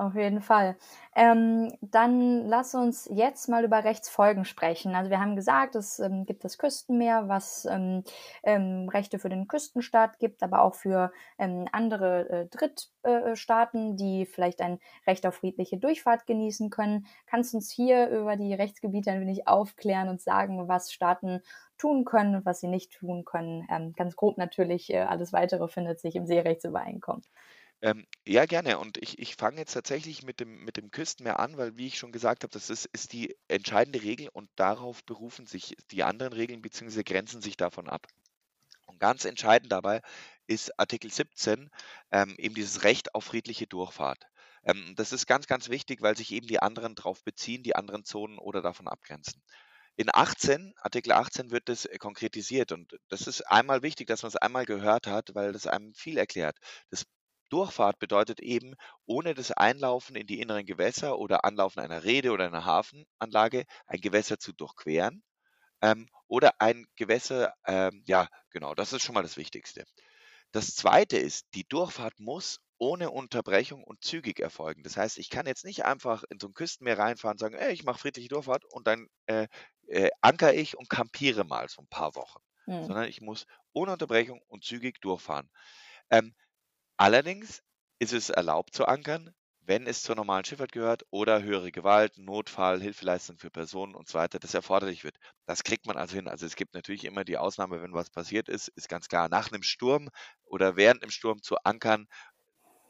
[0.00, 0.76] Auf jeden Fall.
[1.14, 4.94] Ähm, dann lass uns jetzt mal über Rechtsfolgen sprechen.
[4.94, 8.02] Also wir haben gesagt, es ähm, gibt das Küstenmeer, was ähm,
[8.42, 14.62] ähm, Rechte für den Küstenstaat gibt, aber auch für ähm, andere äh, Drittstaaten, die vielleicht
[14.62, 17.04] ein Recht auf friedliche Durchfahrt genießen können.
[17.26, 21.42] Kannst du uns hier über die Rechtsgebiete ein wenig aufklären und sagen, was Staaten
[21.76, 23.68] tun können und was sie nicht tun können?
[23.70, 27.22] Ähm, ganz grob natürlich, äh, alles weitere findet sich im Seerechtsübereinkommen.
[27.82, 28.78] Ähm, ja, gerne.
[28.78, 31.98] Und ich, ich fange jetzt tatsächlich mit dem, mit dem Küstenmeer an, weil, wie ich
[31.98, 36.32] schon gesagt habe, das ist, ist die entscheidende Regel und darauf berufen sich die anderen
[36.34, 37.02] Regeln bzw.
[37.02, 38.06] grenzen sich davon ab.
[38.86, 40.02] Und ganz entscheidend dabei
[40.46, 41.70] ist Artikel 17,
[42.12, 44.26] ähm, eben dieses Recht auf friedliche Durchfahrt.
[44.64, 48.04] Ähm, das ist ganz, ganz wichtig, weil sich eben die anderen darauf beziehen, die anderen
[48.04, 49.42] Zonen oder davon abgrenzen.
[49.96, 54.36] In 18, Artikel 18 wird das konkretisiert und das ist einmal wichtig, dass man es
[54.36, 56.56] einmal gehört hat, weil das einem viel erklärt.
[56.90, 57.04] Das
[57.50, 58.74] Durchfahrt bedeutet eben,
[59.06, 64.00] ohne das Einlaufen in die inneren Gewässer oder Anlaufen einer Reede oder einer Hafenanlage ein
[64.00, 65.22] Gewässer zu durchqueren
[65.82, 69.84] ähm, oder ein Gewässer, ähm, ja, genau, das ist schon mal das Wichtigste.
[70.52, 74.82] Das zweite ist, die Durchfahrt muss ohne Unterbrechung und zügig erfolgen.
[74.82, 77.72] Das heißt, ich kann jetzt nicht einfach in so ein Küstenmeer reinfahren und sagen, ey,
[77.72, 79.48] ich mache friedliche Durchfahrt und dann äh,
[79.88, 82.86] äh, anker ich und kampiere mal so ein paar Wochen, Hm.
[82.86, 85.50] sondern ich muss ohne Unterbrechung und zügig durchfahren.
[86.10, 86.34] Ähm,
[87.00, 87.62] allerdings
[87.98, 92.80] ist es erlaubt zu ankern, wenn es zur normalen Schifffahrt gehört oder höhere Gewalt, Notfall,
[92.82, 95.16] Hilfeleistung für Personen und so weiter, das erforderlich wird.
[95.46, 96.28] Das kriegt man also hin.
[96.28, 99.28] Also es gibt natürlich immer die Ausnahme, wenn was passiert ist, ist ganz klar.
[99.28, 100.08] Nach einem Sturm
[100.44, 102.06] oder während einem Sturm zu ankern,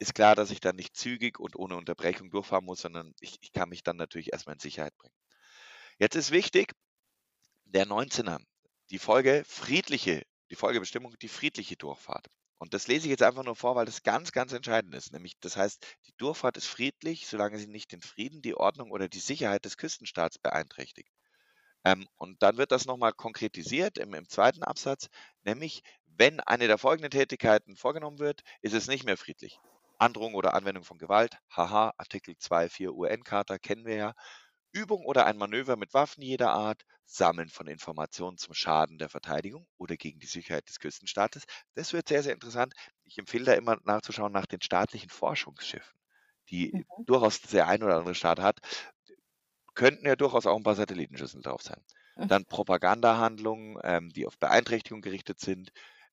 [0.01, 3.53] ist klar, dass ich dann nicht zügig und ohne Unterbrechung durchfahren muss, sondern ich, ich
[3.53, 5.15] kann mich dann natürlich erstmal in Sicherheit bringen.
[5.99, 6.75] Jetzt ist wichtig,
[7.67, 8.41] der 19er,
[8.91, 12.29] die Folge friedliche, die Folgebestimmung, die friedliche Durchfahrt.
[12.61, 15.15] Und das lese ich jetzt einfach nur vor, weil das ganz, ganz entscheidend ist.
[15.15, 19.09] Nämlich, das heißt, die Durchfahrt ist friedlich, solange sie nicht den Frieden, die Ordnung oder
[19.09, 21.11] die Sicherheit des Küstenstaats beeinträchtigt.
[21.87, 25.09] Ähm, und dann wird das nochmal konkretisiert im, im zweiten Absatz,
[25.43, 29.59] nämlich, wenn eine der folgenden Tätigkeiten vorgenommen wird, ist es nicht mehr friedlich.
[29.99, 34.15] Androhung oder Anwendung von Gewalt, haha, Artikel 2.4 UN-Charta kennen wir ja.
[34.73, 39.67] Übung oder ein Manöver mit Waffen jeder Art, Sammeln von Informationen zum Schaden der Verteidigung
[39.79, 41.45] oder gegen die Sicherheit des Küstenstaates.
[41.75, 42.75] Das wird sehr, sehr interessant.
[43.05, 45.99] Ich empfehle da immer nachzuschauen nach den staatlichen Forschungsschiffen,
[46.51, 47.05] die Mhm.
[47.07, 48.61] durchaus der ein oder andere Staat hat.
[49.75, 51.83] Könnten ja durchaus auch ein paar Satellitenschüsseln drauf sein.
[52.17, 52.29] Mhm.
[52.29, 55.71] Dann Propagandahandlungen, ähm, die auf Beeinträchtigung gerichtet sind.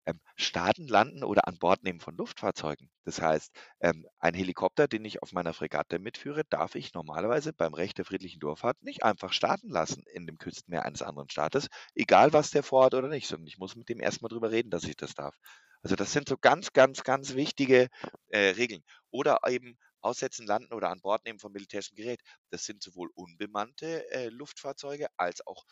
[0.08, 2.90] Ähm, starten, landen oder an Bord nehmen von Luftfahrzeugen.
[3.04, 7.76] Das heißt, ähm, ein Helikopter, den ich auf meiner Fregatte mitführe, darf ich normalerweise beim
[7.76, 12.34] Recht der friedlichen Durchfahrt nicht einfach starten lassen in dem Küstenmeer eines anderen Staates, egal
[12.34, 14.96] was der vorhat oder nicht, sondern ich muss mit dem erstmal drüber reden, dass ich
[14.96, 15.36] das darf.
[15.84, 17.90] Also das sind so ganz, ganz, ganz wichtige
[18.30, 18.84] äh, Regeln.
[19.12, 22.22] Oder eben Aussetzen, Landen oder an Bord nehmen von militärischem Gerät.
[22.50, 25.64] Das sind sowohl unbemannte äh, Luftfahrzeuge als auch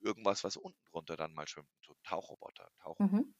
[0.00, 1.70] irgendwas, was unten drunter dann mal schwimmt.
[1.84, 2.68] So Tauchroboter.
[2.82, 3.34] Tauch Mhm.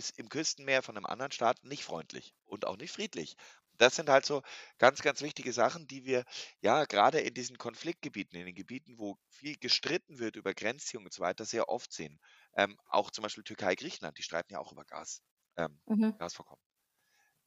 [0.00, 3.36] Ist im Küstenmeer von einem anderen Staat nicht freundlich und auch nicht friedlich.
[3.78, 4.42] Das sind halt so
[4.78, 6.24] ganz, ganz wichtige Sachen, die wir
[6.60, 11.12] ja gerade in diesen Konfliktgebieten, in den Gebieten, wo viel gestritten wird über Grenzziehungen und
[11.14, 12.20] so weiter, sehr oft sehen.
[12.54, 15.22] Ähm, auch zum Beispiel Türkei, Griechenland, die streiten ja auch über Gas,
[15.56, 16.10] ähm, Mhm.
[16.18, 16.62] Gasvorkommen.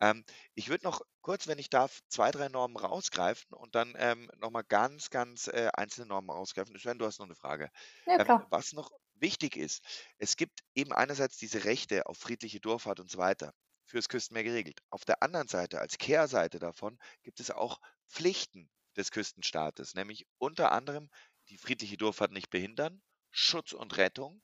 [0.02, 0.24] Ähm,
[0.56, 4.64] ich würde noch kurz, wenn ich darf, zwei, drei Normen rausgreifen und dann ähm, nochmal
[4.64, 6.78] ganz, ganz äh, einzelne Normen rausgreifen.
[6.78, 7.70] Sven, du hast noch eine Frage.
[8.06, 8.50] Ja, Ähm, klar.
[8.50, 8.92] was noch
[9.24, 9.84] wichtig ist,
[10.20, 13.56] es gibt eben einerseits diese Rechte auf friedliche Durchfahrt und so weiter
[13.86, 14.82] fürs Küstenmeer geregelt.
[14.92, 20.72] Auf der anderen Seite, als Kehrseite davon, gibt es auch Pflichten des Küstenstaates, nämlich unter
[20.72, 21.10] anderem
[21.50, 24.42] die friedliche Durchfahrt nicht behindern, Schutz und Rettung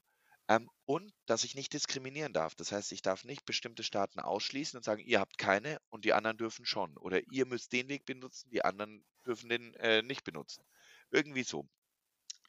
[0.48, 2.56] ähm, und dass ich nicht diskriminieren darf.
[2.56, 6.14] Das heißt, ich darf nicht bestimmte Staaten ausschließen und sagen, ihr habt keine und die
[6.14, 6.98] anderen dürfen schon.
[6.98, 10.66] Oder ihr müsst den Weg benutzen, die anderen dürfen den äh, nicht benutzen.
[11.12, 11.68] Irgendwie so.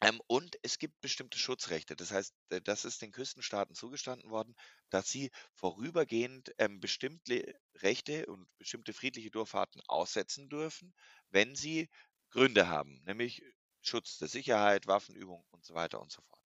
[0.01, 1.95] Ähm, und es gibt bestimmte Schutzrechte.
[1.95, 4.55] Das heißt, äh, das ist den Küstenstaaten zugestanden worden,
[4.89, 10.93] dass sie vorübergehend ähm, bestimmte Rechte und bestimmte friedliche Durchfahrten aussetzen dürfen,
[11.29, 11.89] wenn sie
[12.31, 13.43] Gründe haben, nämlich
[13.81, 16.41] Schutz der Sicherheit, Waffenübung und so weiter und so fort.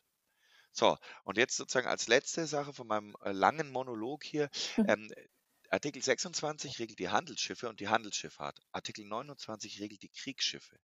[0.72, 4.50] So, und jetzt sozusagen als letzte Sache von meinem äh, langen Monolog hier.
[4.76, 4.86] Mhm.
[4.90, 5.12] Ähm,
[5.70, 8.60] Artikel 26 regelt die Handelsschiffe und die Handelsschifffahrt.
[8.72, 10.78] Artikel 29 regelt die Kriegsschiffe.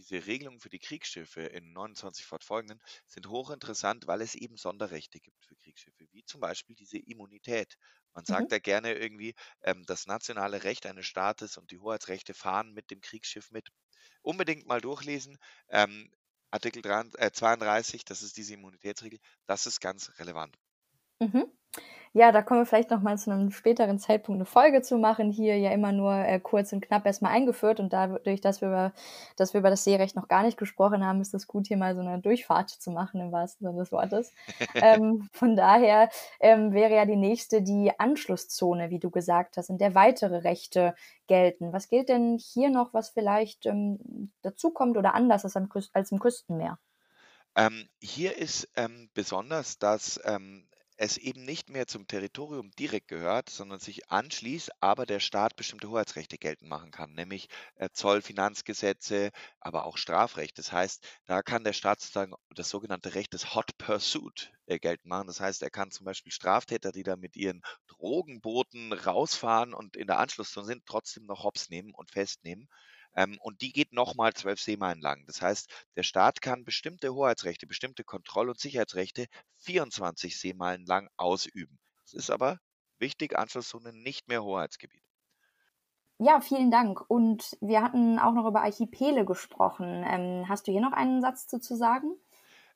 [0.00, 5.44] Diese Regelungen für die Kriegsschiffe in 29 fortfolgenden sind hochinteressant, weil es eben Sonderrechte gibt
[5.44, 7.76] für Kriegsschiffe, wie zum Beispiel diese Immunität.
[8.14, 8.52] Man sagt Mhm.
[8.52, 13.00] da gerne irgendwie, ähm, das nationale Recht eines Staates und die Hoheitsrechte fahren mit dem
[13.00, 13.68] Kriegsschiff mit.
[14.22, 15.36] Unbedingt mal durchlesen.
[15.68, 16.10] Ähm,
[16.50, 20.56] Artikel 3, äh, 32, das ist diese Immunitätsregel, das ist ganz relevant.
[21.20, 21.50] Mhm.
[22.12, 25.30] Ja, da kommen wir vielleicht noch mal zu einem späteren Zeitpunkt eine Folge zu machen.
[25.30, 28.92] Hier ja immer nur äh, kurz und knapp erstmal eingeführt und dadurch, dass wir, über,
[29.36, 31.94] dass wir über das Seerecht noch gar nicht gesprochen haben, ist es gut, hier mal
[31.94, 34.32] so eine Durchfahrt zu machen, im wahrsten Sinne des Wortes.
[34.74, 39.78] ähm, von daher ähm, wäre ja die nächste die Anschlusszone, wie du gesagt hast, in
[39.78, 40.96] der weitere Rechte
[41.28, 41.72] gelten.
[41.72, 45.56] Was gilt denn hier noch, was vielleicht ähm, dazukommt oder anders ist
[45.92, 46.80] als im Küstenmeer?
[47.54, 50.66] Ähm, hier ist ähm, besonders, dass ähm,
[51.00, 55.88] es eben nicht mehr zum Territorium direkt gehört, sondern sich anschließt, aber der Staat bestimmte
[55.88, 60.58] Hoheitsrechte geltend machen kann, nämlich äh, Zoll, Finanzgesetze, aber auch Strafrecht.
[60.58, 65.06] Das heißt, da kann der Staat sozusagen das sogenannte Recht des Hot Pursuit äh, geltend
[65.06, 65.26] machen.
[65.26, 70.06] Das heißt, er kann zum Beispiel Straftäter, die da mit ihren Drogenbooten rausfahren und in
[70.06, 72.68] der Anschlusszone sind, trotzdem noch hops nehmen und festnehmen.
[73.14, 75.24] Ähm, und die geht nochmal zwölf Seemeilen lang.
[75.26, 79.26] Das heißt, der Staat kann bestimmte Hoheitsrechte, bestimmte Kontroll- und Sicherheitsrechte
[79.58, 81.78] 24 Seemeilen lang ausüben.
[82.04, 82.58] Es ist aber
[82.98, 85.04] wichtig, Anschlusszone nicht mehr Hoheitsgebiet.
[86.18, 87.02] Ja, vielen Dank.
[87.08, 90.04] Und wir hatten auch noch über Archipele gesprochen.
[90.06, 92.14] Ähm, hast du hier noch einen Satz zu, zu sagen?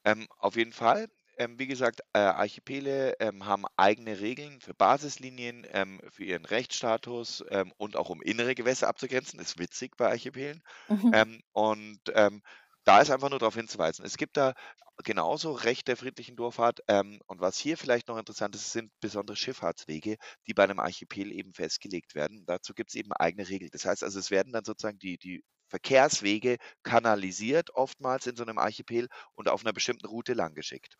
[0.04, 1.08] Ähm, auf jeden Fall.
[1.38, 7.44] Ähm, wie gesagt, äh, Archipele ähm, haben eigene Regeln für Basislinien, ähm, für ihren Rechtsstatus
[7.50, 9.40] ähm, und auch um innere Gewässer abzugrenzen.
[9.40, 10.62] Ist witzig bei Archipelen.
[10.88, 11.10] Mhm.
[11.14, 12.42] Ähm, und ähm,
[12.84, 14.04] da ist einfach nur darauf hinzuweisen.
[14.04, 14.54] Es gibt da
[15.02, 16.80] genauso Recht der friedlichen Durchfahrt.
[16.88, 20.16] Ähm, und was hier vielleicht noch interessant ist, sind besondere Schifffahrtswege,
[20.46, 22.44] die bei einem Archipel eben festgelegt werden.
[22.46, 23.70] Dazu gibt es eben eigene Regeln.
[23.72, 28.58] Das heißt also, es werden dann sozusagen die, die Verkehrswege kanalisiert, oftmals in so einem
[28.58, 30.96] Archipel und auf einer bestimmten Route langgeschickt.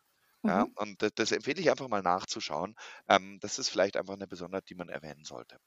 [0.46, 0.74] Ja, Mhm.
[0.76, 2.74] und das, das empfehle ich einfach mal nachzuschauen.
[3.08, 5.58] Ähm, das ist vielleicht einfach eine Besonderheit, die man erwähnen sollte.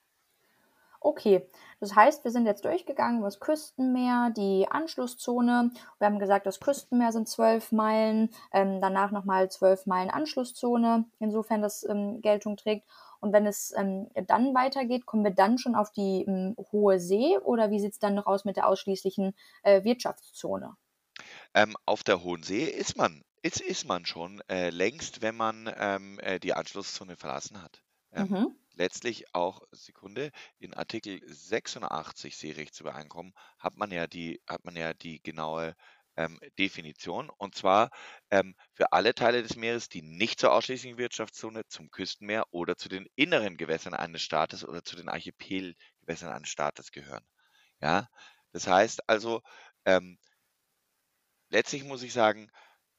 [1.00, 1.48] Okay,
[1.80, 5.72] das heißt, wir sind jetzt durchgegangen über das Küstenmeer, die Anschlusszone.
[6.00, 11.62] Wir haben gesagt, das Küstenmeer sind zwölf Meilen, ähm, danach nochmal zwölf Meilen Anschlusszone, insofern
[11.62, 12.88] das ähm, Geltung trägt.
[13.20, 17.38] Und wenn es ähm, dann weitergeht, kommen wir dann schon auf die ähm, hohe See
[17.38, 20.76] oder wie sieht es dann noch aus mit der ausschließlichen äh, Wirtschaftszone?
[21.54, 25.72] Ähm, auf der Hohen See ist man, ist, ist man schon äh, längst, wenn man
[25.78, 27.84] ähm, äh, die Anschlusszone verlassen hat.
[28.12, 28.58] Ähm, Mhm.
[28.74, 35.22] letztlich auch, Sekunde, in Artikel 86 Seerechtsübereinkommen hat man ja die, hat man ja die
[35.22, 35.76] genaue
[36.16, 37.90] ähm, Definition und zwar
[38.32, 42.90] ähm, für alle Teile des Meeres, die nicht zur ausschließlichen Wirtschaftszone, zum Küstenmeer oder zu
[42.90, 47.26] den inneren Gewässern eines Staates oder zu den Archipelgewässern eines Staates gehören.
[47.82, 48.10] Ja,
[48.54, 49.42] das heißt also,
[49.86, 50.20] ähm,
[51.50, 52.50] letztlich muss ich sagen,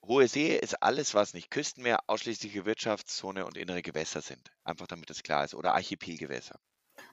[0.09, 4.51] Hohe See ist alles, was nicht Küstenmeer, ausschließliche Wirtschaftszone und innere Gewässer sind.
[4.65, 5.55] Einfach damit es klar ist.
[5.55, 6.59] Oder Archipelgewässer.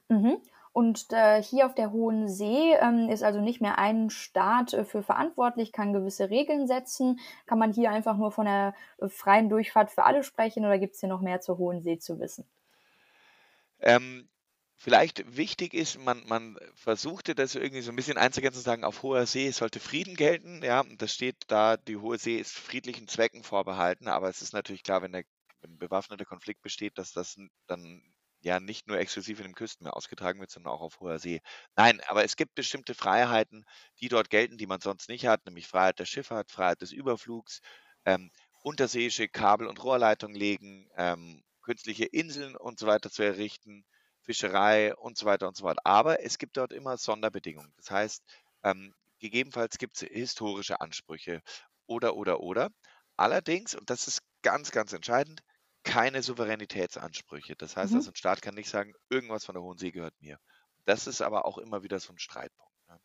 [0.07, 0.37] Mhm.
[0.71, 4.83] Und äh, hier auf der Hohen See ähm, ist also nicht mehr ein Staat äh,
[4.83, 7.19] für verantwortlich, kann gewisse Regeln setzen.
[7.45, 10.95] Kann man hier einfach nur von der äh, freien Durchfahrt für alle sprechen oder gibt
[10.95, 12.45] es hier noch mehr zur Hohen See zu wissen?
[13.79, 14.27] Ähm,
[14.77, 19.03] vielleicht wichtig ist, man, man versuchte das irgendwie so ein bisschen einzugrenzen, zu sagen, auf
[19.03, 20.63] hoher See sollte Frieden gelten.
[20.63, 24.83] Ja, das steht da, die Hohe See ist friedlichen Zwecken vorbehalten, aber es ist natürlich
[24.83, 25.23] klar, wenn der
[25.61, 28.01] wenn bewaffneter Konflikt besteht, dass das dann
[28.41, 31.41] ja nicht nur exklusiv in dem Küstenmeer ausgetragen wird, sondern auch auf hoher See.
[31.75, 33.65] Nein, aber es gibt bestimmte Freiheiten,
[33.99, 37.61] die dort gelten, die man sonst nicht hat, nämlich Freiheit der Schifffahrt, Freiheit des Überflugs,
[38.05, 38.29] ähm,
[38.61, 43.83] unterseeische Kabel- und Rohrleitungen legen, ähm, künstliche Inseln und so weiter zu errichten,
[44.25, 45.79] Fischerei und so weiter und so fort.
[45.85, 47.73] Aber es gibt dort immer Sonderbedingungen.
[47.77, 48.23] Das heißt,
[48.63, 51.41] ähm, gegebenenfalls gibt es historische Ansprüche
[51.87, 52.69] oder, oder, oder.
[53.17, 55.41] Allerdings, und das ist ganz, ganz entscheidend,
[55.83, 57.55] keine Souveränitätsansprüche.
[57.55, 57.95] Das heißt, Mhm.
[57.95, 60.37] also ein Staat kann nicht sagen, irgendwas von der Hohen See gehört mir.
[60.85, 62.73] Das ist aber auch immer wieder so ein Streitpunkt.
[62.87, 62.99] Ne?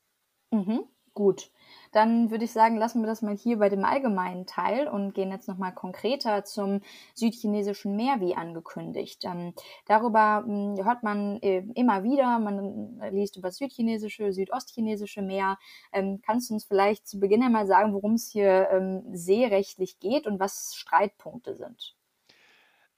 [0.53, 0.91] Mhm.
[1.13, 1.51] Gut,
[1.93, 5.33] dann würde ich sagen, lassen wir das mal hier bei dem allgemeinen Teil und gehen
[5.33, 6.83] jetzt nochmal konkreter zum
[7.15, 9.25] südchinesischen Meer, wie angekündigt.
[9.25, 9.53] Ähm,
[9.87, 15.59] darüber mh, hm, hört man äh, immer wieder, man liest über das südchinesische, südostchinesische Meer.
[15.93, 20.27] Ähm, kannst du uns vielleicht zu Beginn einmal sagen, worum es hier ähm, seerechtlich geht
[20.29, 21.97] und was Streitpunkte sind?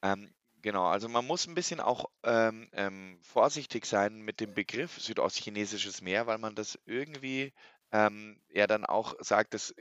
[0.03, 5.01] Ähm, genau, also man muss ein bisschen auch ähm, ähm, vorsichtig sein mit dem Begriff
[5.01, 7.53] südostchinesisches Meer, weil man das irgendwie
[7.93, 9.75] ähm, ja dann auch sagt, das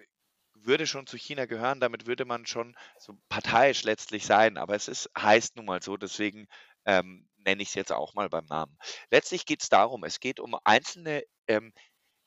[0.53, 4.87] würde schon zu China gehören, damit würde man schon so parteiisch letztlich sein, aber es
[4.87, 6.47] ist, heißt nun mal so, deswegen
[6.85, 8.77] ähm, nenne ich es jetzt auch mal beim Namen.
[9.09, 11.73] Letztlich geht es darum, es geht um einzelne, ähm,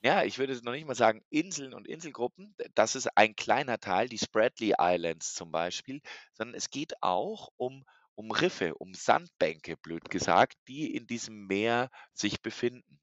[0.02, 4.08] ja, ich würde noch nicht mal sagen Inseln und Inselgruppen, das ist ein kleiner Teil,
[4.08, 6.00] die Spratly Islands zum Beispiel,
[6.34, 11.90] sondern es geht auch um, um Riffe, um Sandbänke, blöd gesagt, die in diesem Meer
[12.12, 13.00] sich befinden.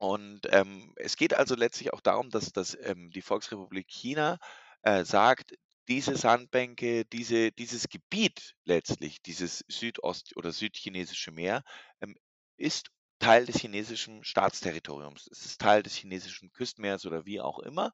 [0.00, 4.38] Und ähm, es geht also letztlich auch darum, dass, dass ähm, die Volksrepublik China
[4.82, 5.54] äh, sagt,
[5.88, 11.62] diese Sandbänke, diese, dieses Gebiet letztlich, dieses Südost- oder südchinesische Meer,
[12.00, 12.16] ähm,
[12.56, 15.28] ist Teil des chinesischen Staatsterritoriums.
[15.30, 17.92] Es ist Teil des chinesischen Küstenmeers oder wie auch immer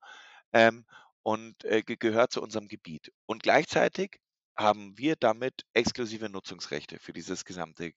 [0.52, 0.86] ähm,
[1.24, 3.12] und äh, ge- gehört zu unserem Gebiet.
[3.26, 4.20] Und gleichzeitig
[4.56, 7.90] haben wir damit exklusive Nutzungsrechte für dieses gesamte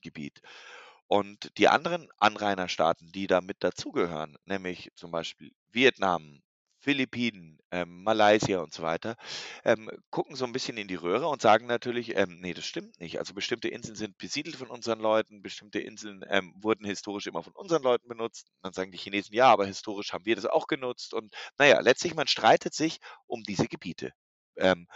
[0.00, 0.40] Gebiet.
[1.10, 6.40] Und die anderen Anrainerstaaten, die da mit dazugehören, nämlich zum Beispiel Vietnam,
[6.78, 9.16] Philippinen, ähm, Malaysia und so weiter,
[9.64, 13.00] ähm, gucken so ein bisschen in die Röhre und sagen natürlich, ähm, nee, das stimmt
[13.00, 13.18] nicht.
[13.18, 17.54] Also bestimmte Inseln sind besiedelt von unseren Leuten, bestimmte Inseln ähm, wurden historisch immer von
[17.54, 18.46] unseren Leuten benutzt.
[18.46, 21.12] Und dann sagen die Chinesen, ja, aber historisch haben wir das auch genutzt.
[21.12, 24.12] Und naja, letztlich, man streitet sich um diese Gebiete.
[24.56, 24.86] Ähm,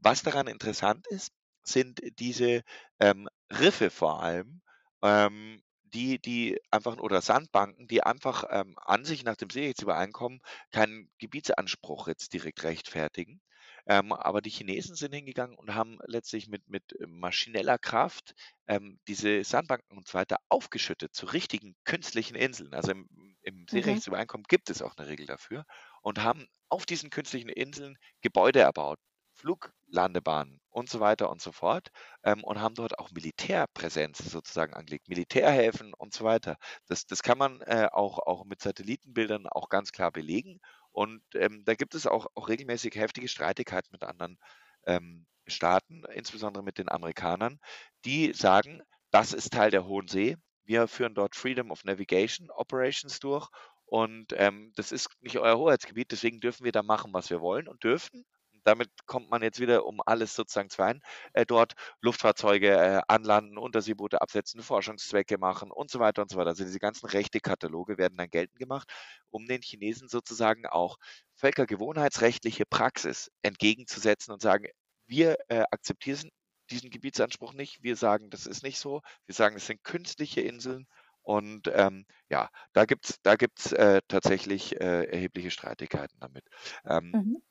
[0.00, 1.30] was daran interessant ist,
[1.62, 2.62] sind diese
[2.98, 4.62] ähm, Riffe vor allem,
[5.02, 11.10] ähm, die die einfach oder Sandbanken, die einfach, ähm, an sich nach dem Seerechtsübereinkommen keinen
[11.18, 13.40] Gebietsanspruch jetzt direkt rechtfertigen.
[13.86, 18.34] Ähm, aber die Chinesen sind hingegangen und haben letztlich mit mit äh, maschineller Kraft,
[18.66, 22.74] ähm, diese Sandbanken und so weiter aufgeschüttet zu richtigen künstlichen Inseln.
[22.74, 23.08] Also, im
[23.42, 24.00] im Mhm.
[24.08, 25.64] Seerechtsübereinkommen gibt es auch eine Regel dafür
[26.02, 28.98] und haben auf diesen künstlichen Inseln Gebäude erbaut,
[29.34, 31.88] Fluglandebahnen und so weiter und so fort
[32.24, 36.56] ähm, und haben dort auch Militärpräsenz sozusagen angelegt, Militärhäfen und so weiter.
[36.86, 40.60] Das, das kann man äh, auch, auch mit Satellitenbildern auch ganz klar belegen.
[40.92, 44.38] Und ähm, da gibt es auch, auch regelmäßig heftige Streitigkeiten mit anderen
[44.86, 47.58] ähm, Staaten, insbesondere mit den Amerikanern,
[48.04, 50.36] die sagen, das ist Teil der Hohen See.
[50.64, 53.48] Wir führen dort Freedom of Navigation Operations durch
[53.86, 57.66] und ähm, das ist nicht euer Hoheitsgebiet, deswegen dürfen wir da machen, was wir wollen
[57.66, 58.24] und dürfen
[58.64, 61.00] damit kommt man jetzt wieder, um alles sozusagen zu vereinen,
[61.32, 66.50] äh, dort Luftfahrzeuge äh, anlanden, Unterseeboote absetzen, Forschungszwecke machen und so weiter und so weiter.
[66.50, 68.88] Also diese ganzen Rechtekataloge werden dann geltend gemacht,
[69.30, 70.96] um den Chinesen sozusagen auch
[71.34, 74.66] völkergewohnheitsrechtliche Praxis entgegenzusetzen und sagen,
[75.06, 76.30] wir äh, akzeptieren
[76.70, 77.82] diesen Gebietsanspruch nicht.
[77.82, 79.02] Wir sagen, das ist nicht so.
[79.26, 80.86] Wir sagen, es sind künstliche Inseln.
[81.22, 86.44] Und ähm, ja, da gibt es da gibt's, äh, tatsächlich äh, erhebliche Streitigkeiten damit.
[86.84, 87.42] Ähm, Mhm.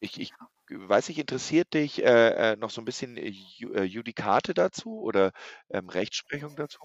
[0.00, 0.32] ich, ich
[0.70, 5.32] weiß nicht, interessiert dich äh, äh, noch so ein bisschen äh, äh, Judikate dazu oder
[5.70, 6.80] ähm, Rechtsprechung dazu?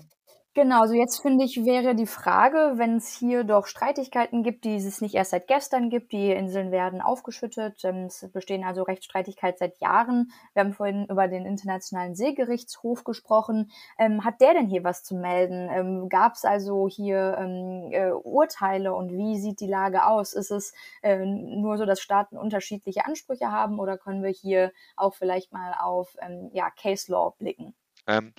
[0.54, 4.76] Genau, also jetzt finde ich, wäre die Frage, wenn es hier doch Streitigkeiten gibt, die
[4.76, 9.58] es nicht erst seit gestern gibt, die Inseln werden aufgeschüttet, ähm, es bestehen also Rechtsstreitigkeiten
[9.58, 10.34] seit Jahren.
[10.54, 13.72] Wir haben vorhin über den Internationalen Seegerichtshof gesprochen.
[13.98, 15.70] Ähm, hat der denn hier was zu melden?
[15.72, 20.34] Ähm, Gab es also hier ähm, äh, Urteile und wie sieht die Lage aus?
[20.34, 25.14] Ist es äh, nur so, dass Staaten unterschiedliche Ansprüche haben oder können wir hier auch
[25.14, 27.74] vielleicht mal auf ähm, ja, Case Law blicken?
[28.06, 28.34] Ähm,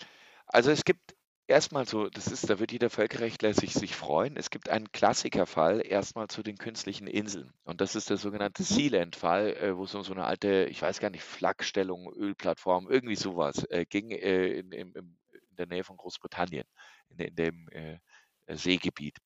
[0.47, 1.15] also es gibt
[1.53, 4.37] Erstmal so, das ist da wird jeder Völkerrechtler sich sich freuen.
[4.37, 8.67] Es gibt einen Klassikerfall erstmal zu den künstlichen Inseln und das ist der sogenannte Mhm.
[8.67, 13.17] Sealand-Fall, äh, wo es um so eine alte, ich weiß gar nicht, Flakstellung, Ölplattform, irgendwie
[13.17, 16.65] sowas äh, ging, äh, in im in der Nähe von Großbritannien,
[17.11, 17.99] in in dem, äh,
[18.47, 19.19] äh, Seegebiet.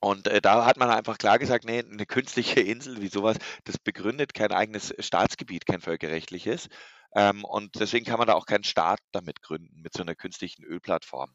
[0.00, 3.78] Und, äh, da hat man einfach klar gesagt: „Ne, 'ne künstliche Insel wie sowas, das
[3.78, 6.68] begründet kein eigenes Staatsgebiet, kein völkerrechtliches.“
[7.14, 10.62] Ähm, und deswegen kann man da auch keinen Staat damit gründen, mit so einer künstlichen
[10.64, 11.34] Ölplattform,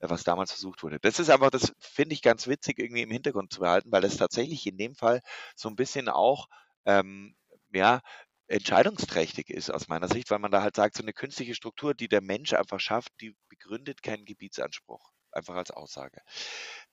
[0.00, 0.98] äh, was damals versucht wurde.
[1.00, 4.16] Das ist aber das finde ich ganz witzig irgendwie im Hintergrund zu behalten, weil das
[4.16, 5.20] tatsächlich in dem Fall
[5.56, 6.48] so ein bisschen auch,
[6.86, 7.36] ähm,
[7.72, 8.00] ja,
[8.48, 12.08] entscheidungsträchtig ist aus meiner Sicht, weil man da halt sagt, so eine künstliche Struktur, die
[12.08, 16.20] der Mensch einfach schafft, die begründet keinen Gebietsanspruch, einfach als Aussage.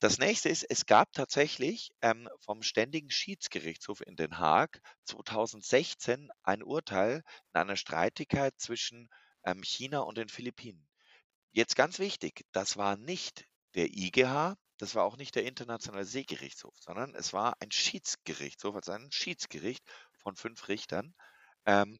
[0.00, 6.62] Das nächste ist, es gab tatsächlich ähm, vom Ständigen Schiedsgerichtshof in Den Haag 2016 ein
[6.62, 7.22] Urteil
[7.54, 9.08] in einer Streitigkeit zwischen
[9.44, 10.88] ähm, China und den Philippinen.
[11.52, 16.74] Jetzt ganz wichtig, das war nicht der IGH, das war auch nicht der Internationale Seegerichtshof,
[16.80, 19.84] sondern es war ein Schiedsgerichtshof, also ein Schiedsgericht
[20.16, 21.14] von fünf Richtern.
[21.66, 21.98] Ähm,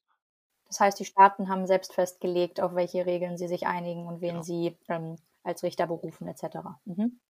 [0.68, 4.40] Das heißt, die Staaten haben selbst festgelegt, auf welche Regeln sie sich einigen und wen
[4.40, 4.42] genau.
[4.42, 6.80] sie ähm, als Richter berufen etc.
[6.84, 7.20] Mhm.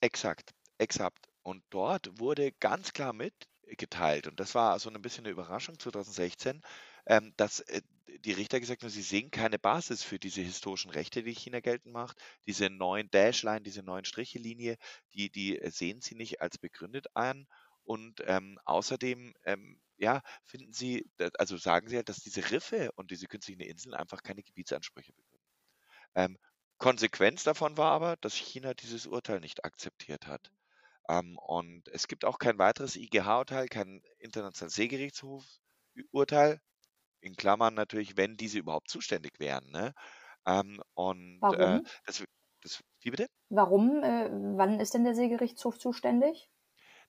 [0.00, 1.28] Exakt, exakt.
[1.42, 6.62] Und dort wurde ganz klar mitgeteilt, und das war so ein bisschen eine Überraschung 2016,
[7.06, 7.82] ähm, dass äh,
[8.20, 11.92] die Richter gesagt haben, sie sehen keine Basis für diese historischen Rechte, die China geltend
[11.92, 12.18] macht.
[12.46, 14.76] Diese neuen Dashline, diese neuen Strichelinie,
[15.14, 17.46] die, die sehen sie nicht als begründet an.
[17.82, 23.10] Und ähm, außerdem, ähm, ja, finden sie, also sagen sie halt, dass diese Riffe und
[23.10, 25.44] diese künstlichen Inseln einfach keine Gebietsansprüche begründen.
[26.14, 26.38] Ähm,
[26.84, 30.50] Konsequenz davon war aber, dass China dieses Urteil nicht akzeptiert hat.
[31.08, 36.60] Ähm, und es gibt auch kein weiteres IGH-Urteil, kein internationales Seegerichtshof-Urteil,
[37.22, 39.70] in Klammern natürlich, wenn diese überhaupt zuständig wären.
[39.70, 39.94] Ne?
[40.44, 41.86] Ähm, und äh, Warum?
[42.04, 42.22] das,
[42.60, 43.28] das, wie bitte?
[43.48, 44.02] Warum?
[44.02, 44.28] Äh,
[44.58, 46.50] wann ist denn der Seegerichtshof zuständig?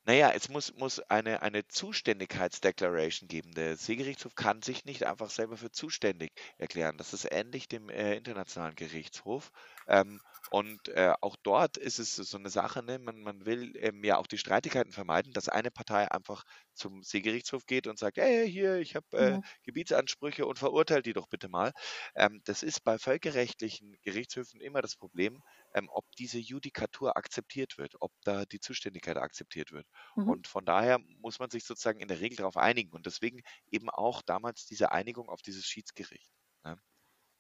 [0.08, 3.52] Naja, es muss, muss eine, eine Zuständigkeitsdeclaration geben.
[3.54, 6.98] Der Seegerichtshof kann sich nicht einfach selber für zuständig erklären.
[6.98, 9.52] Das ist ähnlich dem äh, Internationalen Gerichtshof.
[9.88, 13.00] Ähm, und äh, auch dort ist es so eine Sache, ne?
[13.00, 16.44] man, man will ähm, ja auch die Streitigkeiten vermeiden, dass eine Partei einfach
[16.76, 19.42] zum Seegerichtshof geht und sagt, hey, hier, ich habe äh, Mhm.
[19.64, 21.72] Gebietsansprüche und verurteilt die doch bitte mal.
[22.16, 25.42] Ähm, das ist bei völkerrechtlichen Gerichtshöfen immer das Problem,
[25.76, 29.86] ähm, ob diese Judikatur akzeptiert wird, ob da die Zuständigkeit akzeptiert wird.
[30.16, 30.30] Mhm.
[30.30, 32.94] Und von daher muss man sich sozusagen in der Regel darauf einigen.
[32.94, 36.32] Und deswegen eben auch damals diese Einigung auf dieses Schiedsgericht.
[36.64, 36.78] Ne?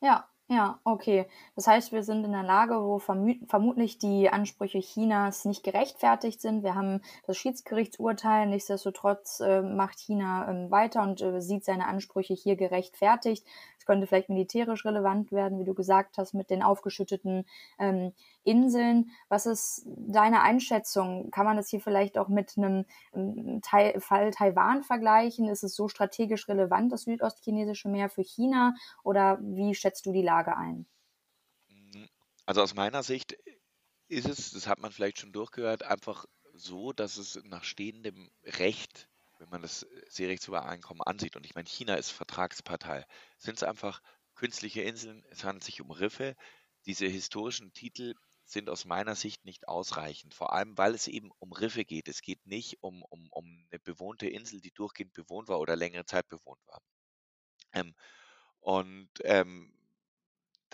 [0.01, 1.27] Ja, ja, okay.
[1.55, 6.61] Das heißt, wir sind in einer Lage, wo vermutlich die Ansprüche Chinas nicht gerechtfertigt sind.
[6.61, 8.47] Wir haben das Schiedsgerichtsurteil.
[8.47, 13.43] Nichtsdestotrotz äh, macht China ähm, weiter und äh, sieht seine Ansprüche hier gerechtfertigt.
[13.85, 17.45] Könnte vielleicht militärisch relevant werden, wie du gesagt hast, mit den aufgeschütteten
[17.79, 18.13] ähm,
[18.43, 19.11] Inseln.
[19.29, 21.31] Was ist deine Einschätzung?
[21.31, 25.47] Kann man das hier vielleicht auch mit einem ähm, Teil, Fall Taiwan vergleichen?
[25.47, 28.73] Ist es so strategisch relevant, das südostchinesische Meer für China?
[29.03, 30.85] Oder wie schätzt du die Lage ein?
[32.45, 33.37] Also aus meiner Sicht
[34.07, 39.09] ist es, das hat man vielleicht schon durchgehört, einfach so, dass es nach stehendem Recht,
[39.39, 43.05] wenn man das Seerechtsübereinkommen ansieht, und ich meine, China ist Vertragspartei,
[43.37, 44.01] sind es einfach
[44.35, 46.35] künstliche Inseln, es handelt sich um Riffe.
[46.85, 48.15] Diese historischen Titel
[48.45, 52.07] sind aus meiner Sicht nicht ausreichend, vor allem weil es eben um Riffe geht.
[52.07, 56.05] Es geht nicht um, um, um eine bewohnte Insel, die durchgehend bewohnt war oder längere
[56.05, 56.81] Zeit bewohnt war.
[57.73, 57.95] Ähm,
[58.59, 59.74] und ähm,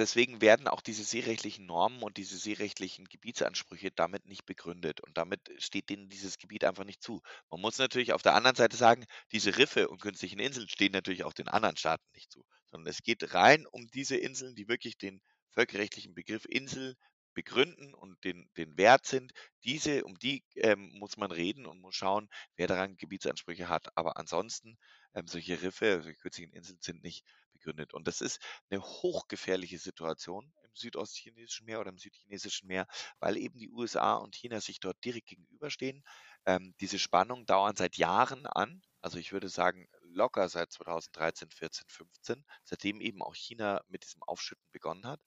[0.02, 5.02] deswegen werden auch diese seerechtlichen Normen und diese seerechtlichen Gebietsansprüche damit nicht begründet.
[5.02, 7.22] Und damit steht denen dieses Gebiet einfach nicht zu.
[7.50, 11.24] Man muss natürlich auf der anderen Seite sagen, diese Riffe und künstlichen Inseln stehen natürlich
[11.24, 14.98] auch den anderen Staaten nicht zu, sondern es geht rein um diese Inseln, die wirklich
[14.98, 15.22] den
[15.52, 16.96] völkerrechtlichen Begriff Insel
[17.34, 19.32] begründen und den, den Wert sind.
[19.64, 23.96] Diese, um die ähm, muss man reden und muss schauen, wer daran Gebietsansprüche hat.
[23.96, 24.78] Aber ansonsten,
[25.14, 27.26] ähm, solche Riffe, solche künstlichen Inseln sind nicht
[27.62, 27.94] begründet.
[27.94, 28.40] Und das ist
[28.70, 32.88] eine hochgefährliche Situation im südostchinesischen Meer oder im südchinesischen Meer,
[33.20, 36.04] weil eben die USA und China sich dort direkt gegenüberstehen.
[36.46, 38.82] Ähm, diese Spannungen dauern seit Jahren an.
[39.02, 44.24] Also ich würde sagen, locker seit 2013, 14, 15, seitdem eben auch China mit diesem
[44.24, 45.22] Aufschütten begonnen hat.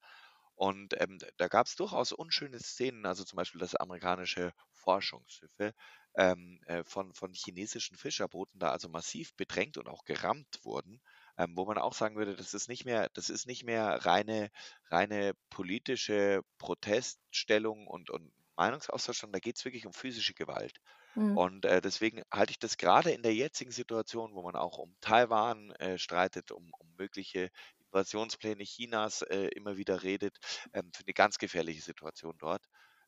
[0.55, 5.73] Und ähm, da gab es durchaus unschöne Szenen, also zum Beispiel, dass amerikanische Forschungsschiffe
[6.15, 11.01] ähm, äh, von, von chinesischen Fischerbooten da also massiv bedrängt und auch gerammt wurden,
[11.37, 14.49] ähm, wo man auch sagen würde, das ist nicht mehr, das ist nicht mehr reine,
[14.89, 20.79] reine politische Proteststellung und, und Meinungsaustausch, sondern da geht es wirklich um physische Gewalt.
[21.15, 21.37] Mhm.
[21.37, 24.95] Und äh, deswegen halte ich das gerade in der jetzigen Situation, wo man auch um
[25.01, 30.37] Taiwan äh, streitet, um, um mögliche Invasionspläne Chinas äh, immer wieder redet,
[30.73, 32.65] ähm, für eine ganz gefährliche Situation dort.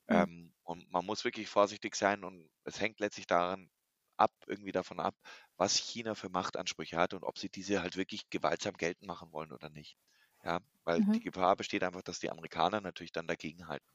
[0.09, 0.27] Mhm.
[0.27, 3.69] Ähm, und man muss wirklich vorsichtig sein und es hängt letztlich daran
[4.17, 5.15] ab, irgendwie davon ab,
[5.57, 9.51] was China für Machtansprüche hat und ob sie diese halt wirklich gewaltsam geltend machen wollen
[9.51, 9.97] oder nicht.
[10.43, 11.13] Ja, weil mhm.
[11.13, 13.89] die Gefahr besteht einfach, dass die Amerikaner natürlich dann dagegenhalten.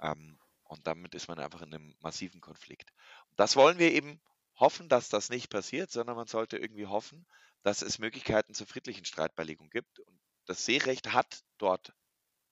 [0.00, 2.92] Ähm, und damit ist man einfach in einem massiven Konflikt.
[3.28, 4.20] Und das wollen wir eben
[4.56, 7.26] hoffen, dass das nicht passiert, sondern man sollte irgendwie hoffen,
[7.62, 10.00] dass es Möglichkeiten zur friedlichen Streitbeilegung gibt.
[10.00, 11.92] Und das Seerecht hat dort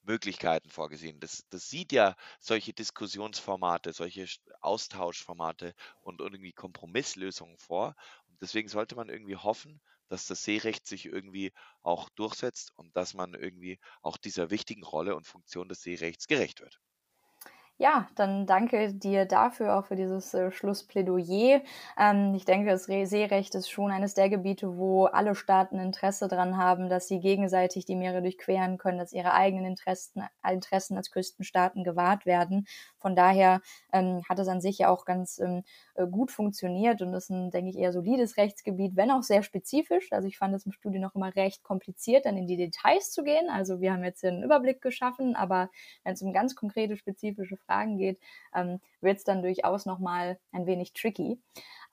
[0.03, 1.21] Möglichkeiten vorgesehen.
[1.21, 4.27] Das, das sieht ja solche Diskussionsformate, solche
[4.61, 7.95] Austauschformate und irgendwie Kompromisslösungen vor.
[8.29, 13.15] Und deswegen sollte man irgendwie hoffen, dass das Seerecht sich irgendwie auch durchsetzt und dass
[13.15, 16.81] man irgendwie auch dieser wichtigen Rolle und Funktion des Seerechts gerecht wird.
[17.83, 21.63] Ja, dann danke dir dafür auch für dieses äh, Schlussplädoyer.
[21.99, 26.59] Ähm, ich denke, das Seerecht ist schon eines der Gebiete, wo alle Staaten Interesse daran
[26.59, 31.83] haben, dass sie gegenseitig die Meere durchqueren können, dass ihre eigenen Interessen, Interessen als Küstenstaaten
[31.83, 32.67] gewahrt werden.
[32.99, 33.63] Von daher
[33.95, 35.63] ähm, hat es an sich ja auch ganz ähm,
[35.95, 40.13] äh, gut funktioniert und ist ein, denke ich, eher solides Rechtsgebiet, wenn auch sehr spezifisch.
[40.13, 43.25] Also ich fand es im Studium noch immer recht kompliziert, dann in die Details zu
[43.25, 43.49] gehen.
[43.49, 45.71] Also wir haben jetzt hier einen Überblick geschaffen, aber
[46.05, 48.21] wenn es um ganz konkrete, spezifische Fragen geht,
[48.55, 51.41] ähm, wird es dann durchaus nochmal ein wenig tricky.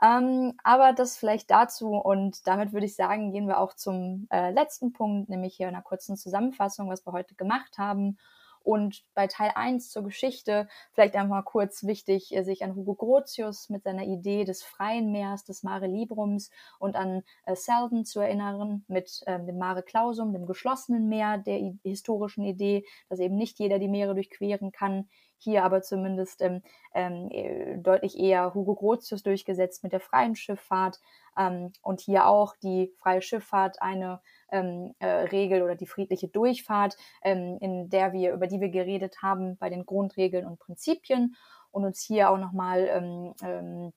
[0.02, 4.52] Ähm, aber das vielleicht dazu und damit würde ich sagen, gehen wir auch zum äh,
[4.52, 8.18] letzten Punkt, nämlich hier einer kurzen Zusammenfassung, was wir heute gemacht haben.
[8.68, 13.70] Und bei Teil 1 zur Geschichte vielleicht einmal kurz wichtig, äh, sich an Hugo Grotius
[13.70, 18.84] mit seiner Idee des freien Meers, des Mare Librums und an äh, Selden zu erinnern
[18.90, 23.80] mit ähm, dem Mare Clausum, dem geschlossenen Meer, der historischen Idee, dass eben nicht jeder
[23.80, 25.08] die Meere durchqueren kann
[25.38, 26.62] hier aber zumindest ähm,
[26.94, 31.00] ähm, äh, deutlich eher Hugo Grotius durchgesetzt mit der freien Schifffahrt.
[31.38, 34.22] Ähm, und hier auch die freie Schifffahrt eine
[34.52, 39.22] ähm, äh, Regel oder die friedliche Durchfahrt, ähm, in der wir, über die wir geredet
[39.22, 41.36] haben bei den Grundregeln und Prinzipien.
[41.72, 43.94] Und uns hier auch nochmal ähm, ähm,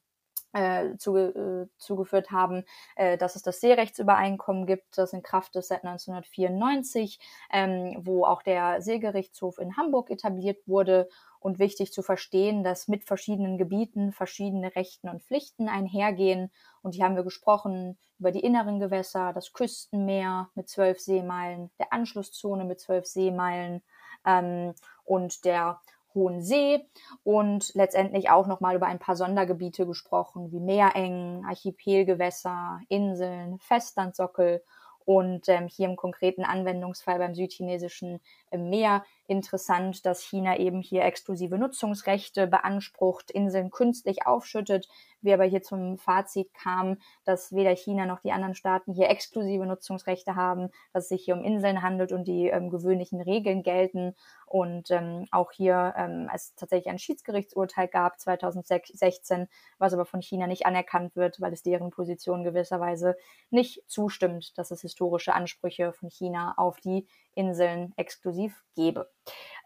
[0.52, 2.64] äh, zuge, äh, zugeführt haben,
[2.96, 7.20] äh, dass es das Seerechtsübereinkommen gibt, das in Kraft ist seit 1994,
[7.52, 11.08] ähm, wo auch der Seegerichtshof in Hamburg etabliert wurde
[11.40, 16.50] und wichtig zu verstehen, dass mit verschiedenen Gebieten verschiedene Rechten und Pflichten einhergehen.
[16.82, 21.92] Und hier haben wir gesprochen über die inneren Gewässer, das Küstenmeer mit zwölf Seemeilen, der
[21.92, 23.82] Anschlusszone mit zwölf Seemeilen
[24.26, 24.74] ähm,
[25.04, 25.80] und der
[26.14, 26.84] Hohen See
[27.24, 34.62] und letztendlich auch nochmal über ein paar Sondergebiete gesprochen, wie Meerengen, Archipelgewässer, Inseln, Festlandsockel
[35.04, 41.04] und ähm, hier im konkreten Anwendungsfall beim südchinesischen äh, Meer interessant, dass China eben hier
[41.04, 44.88] exklusive Nutzungsrechte beansprucht, Inseln künstlich aufschüttet.
[45.22, 49.64] Wir aber hier zum Fazit kamen, dass weder China noch die anderen Staaten hier exklusive
[49.66, 54.14] Nutzungsrechte haben, dass es sich hier um Inseln handelt und die ähm, gewöhnlichen Regeln gelten.
[54.46, 59.46] Und ähm, auch hier ähm, es tatsächlich ein Schiedsgerichtsurteil gab 2016,
[59.78, 63.16] was aber von China nicht anerkannt wird, weil es deren Position gewisserweise
[63.50, 69.10] nicht zustimmt, dass es historische Ansprüche von China auf die Inseln exklusiv gebe.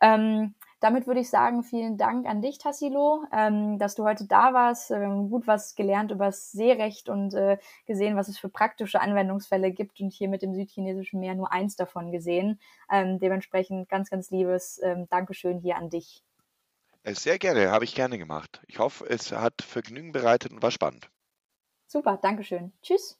[0.00, 4.52] Ähm, damit würde ich sagen, vielen Dank an dich, Tassilo, ähm, dass du heute da
[4.52, 7.56] warst, ähm, gut was gelernt über das Seerecht und äh,
[7.86, 11.76] gesehen, was es für praktische Anwendungsfälle gibt und hier mit dem südchinesischen Meer nur eins
[11.76, 12.60] davon gesehen.
[12.90, 16.22] Ähm, dementsprechend ganz, ganz liebes ähm, Dankeschön hier an dich.
[17.02, 18.60] Äh, sehr gerne, habe ich gerne gemacht.
[18.66, 21.08] Ich hoffe, es hat Vergnügen bereitet und war spannend.
[21.86, 22.72] Super, Dankeschön.
[22.82, 23.18] Tschüss.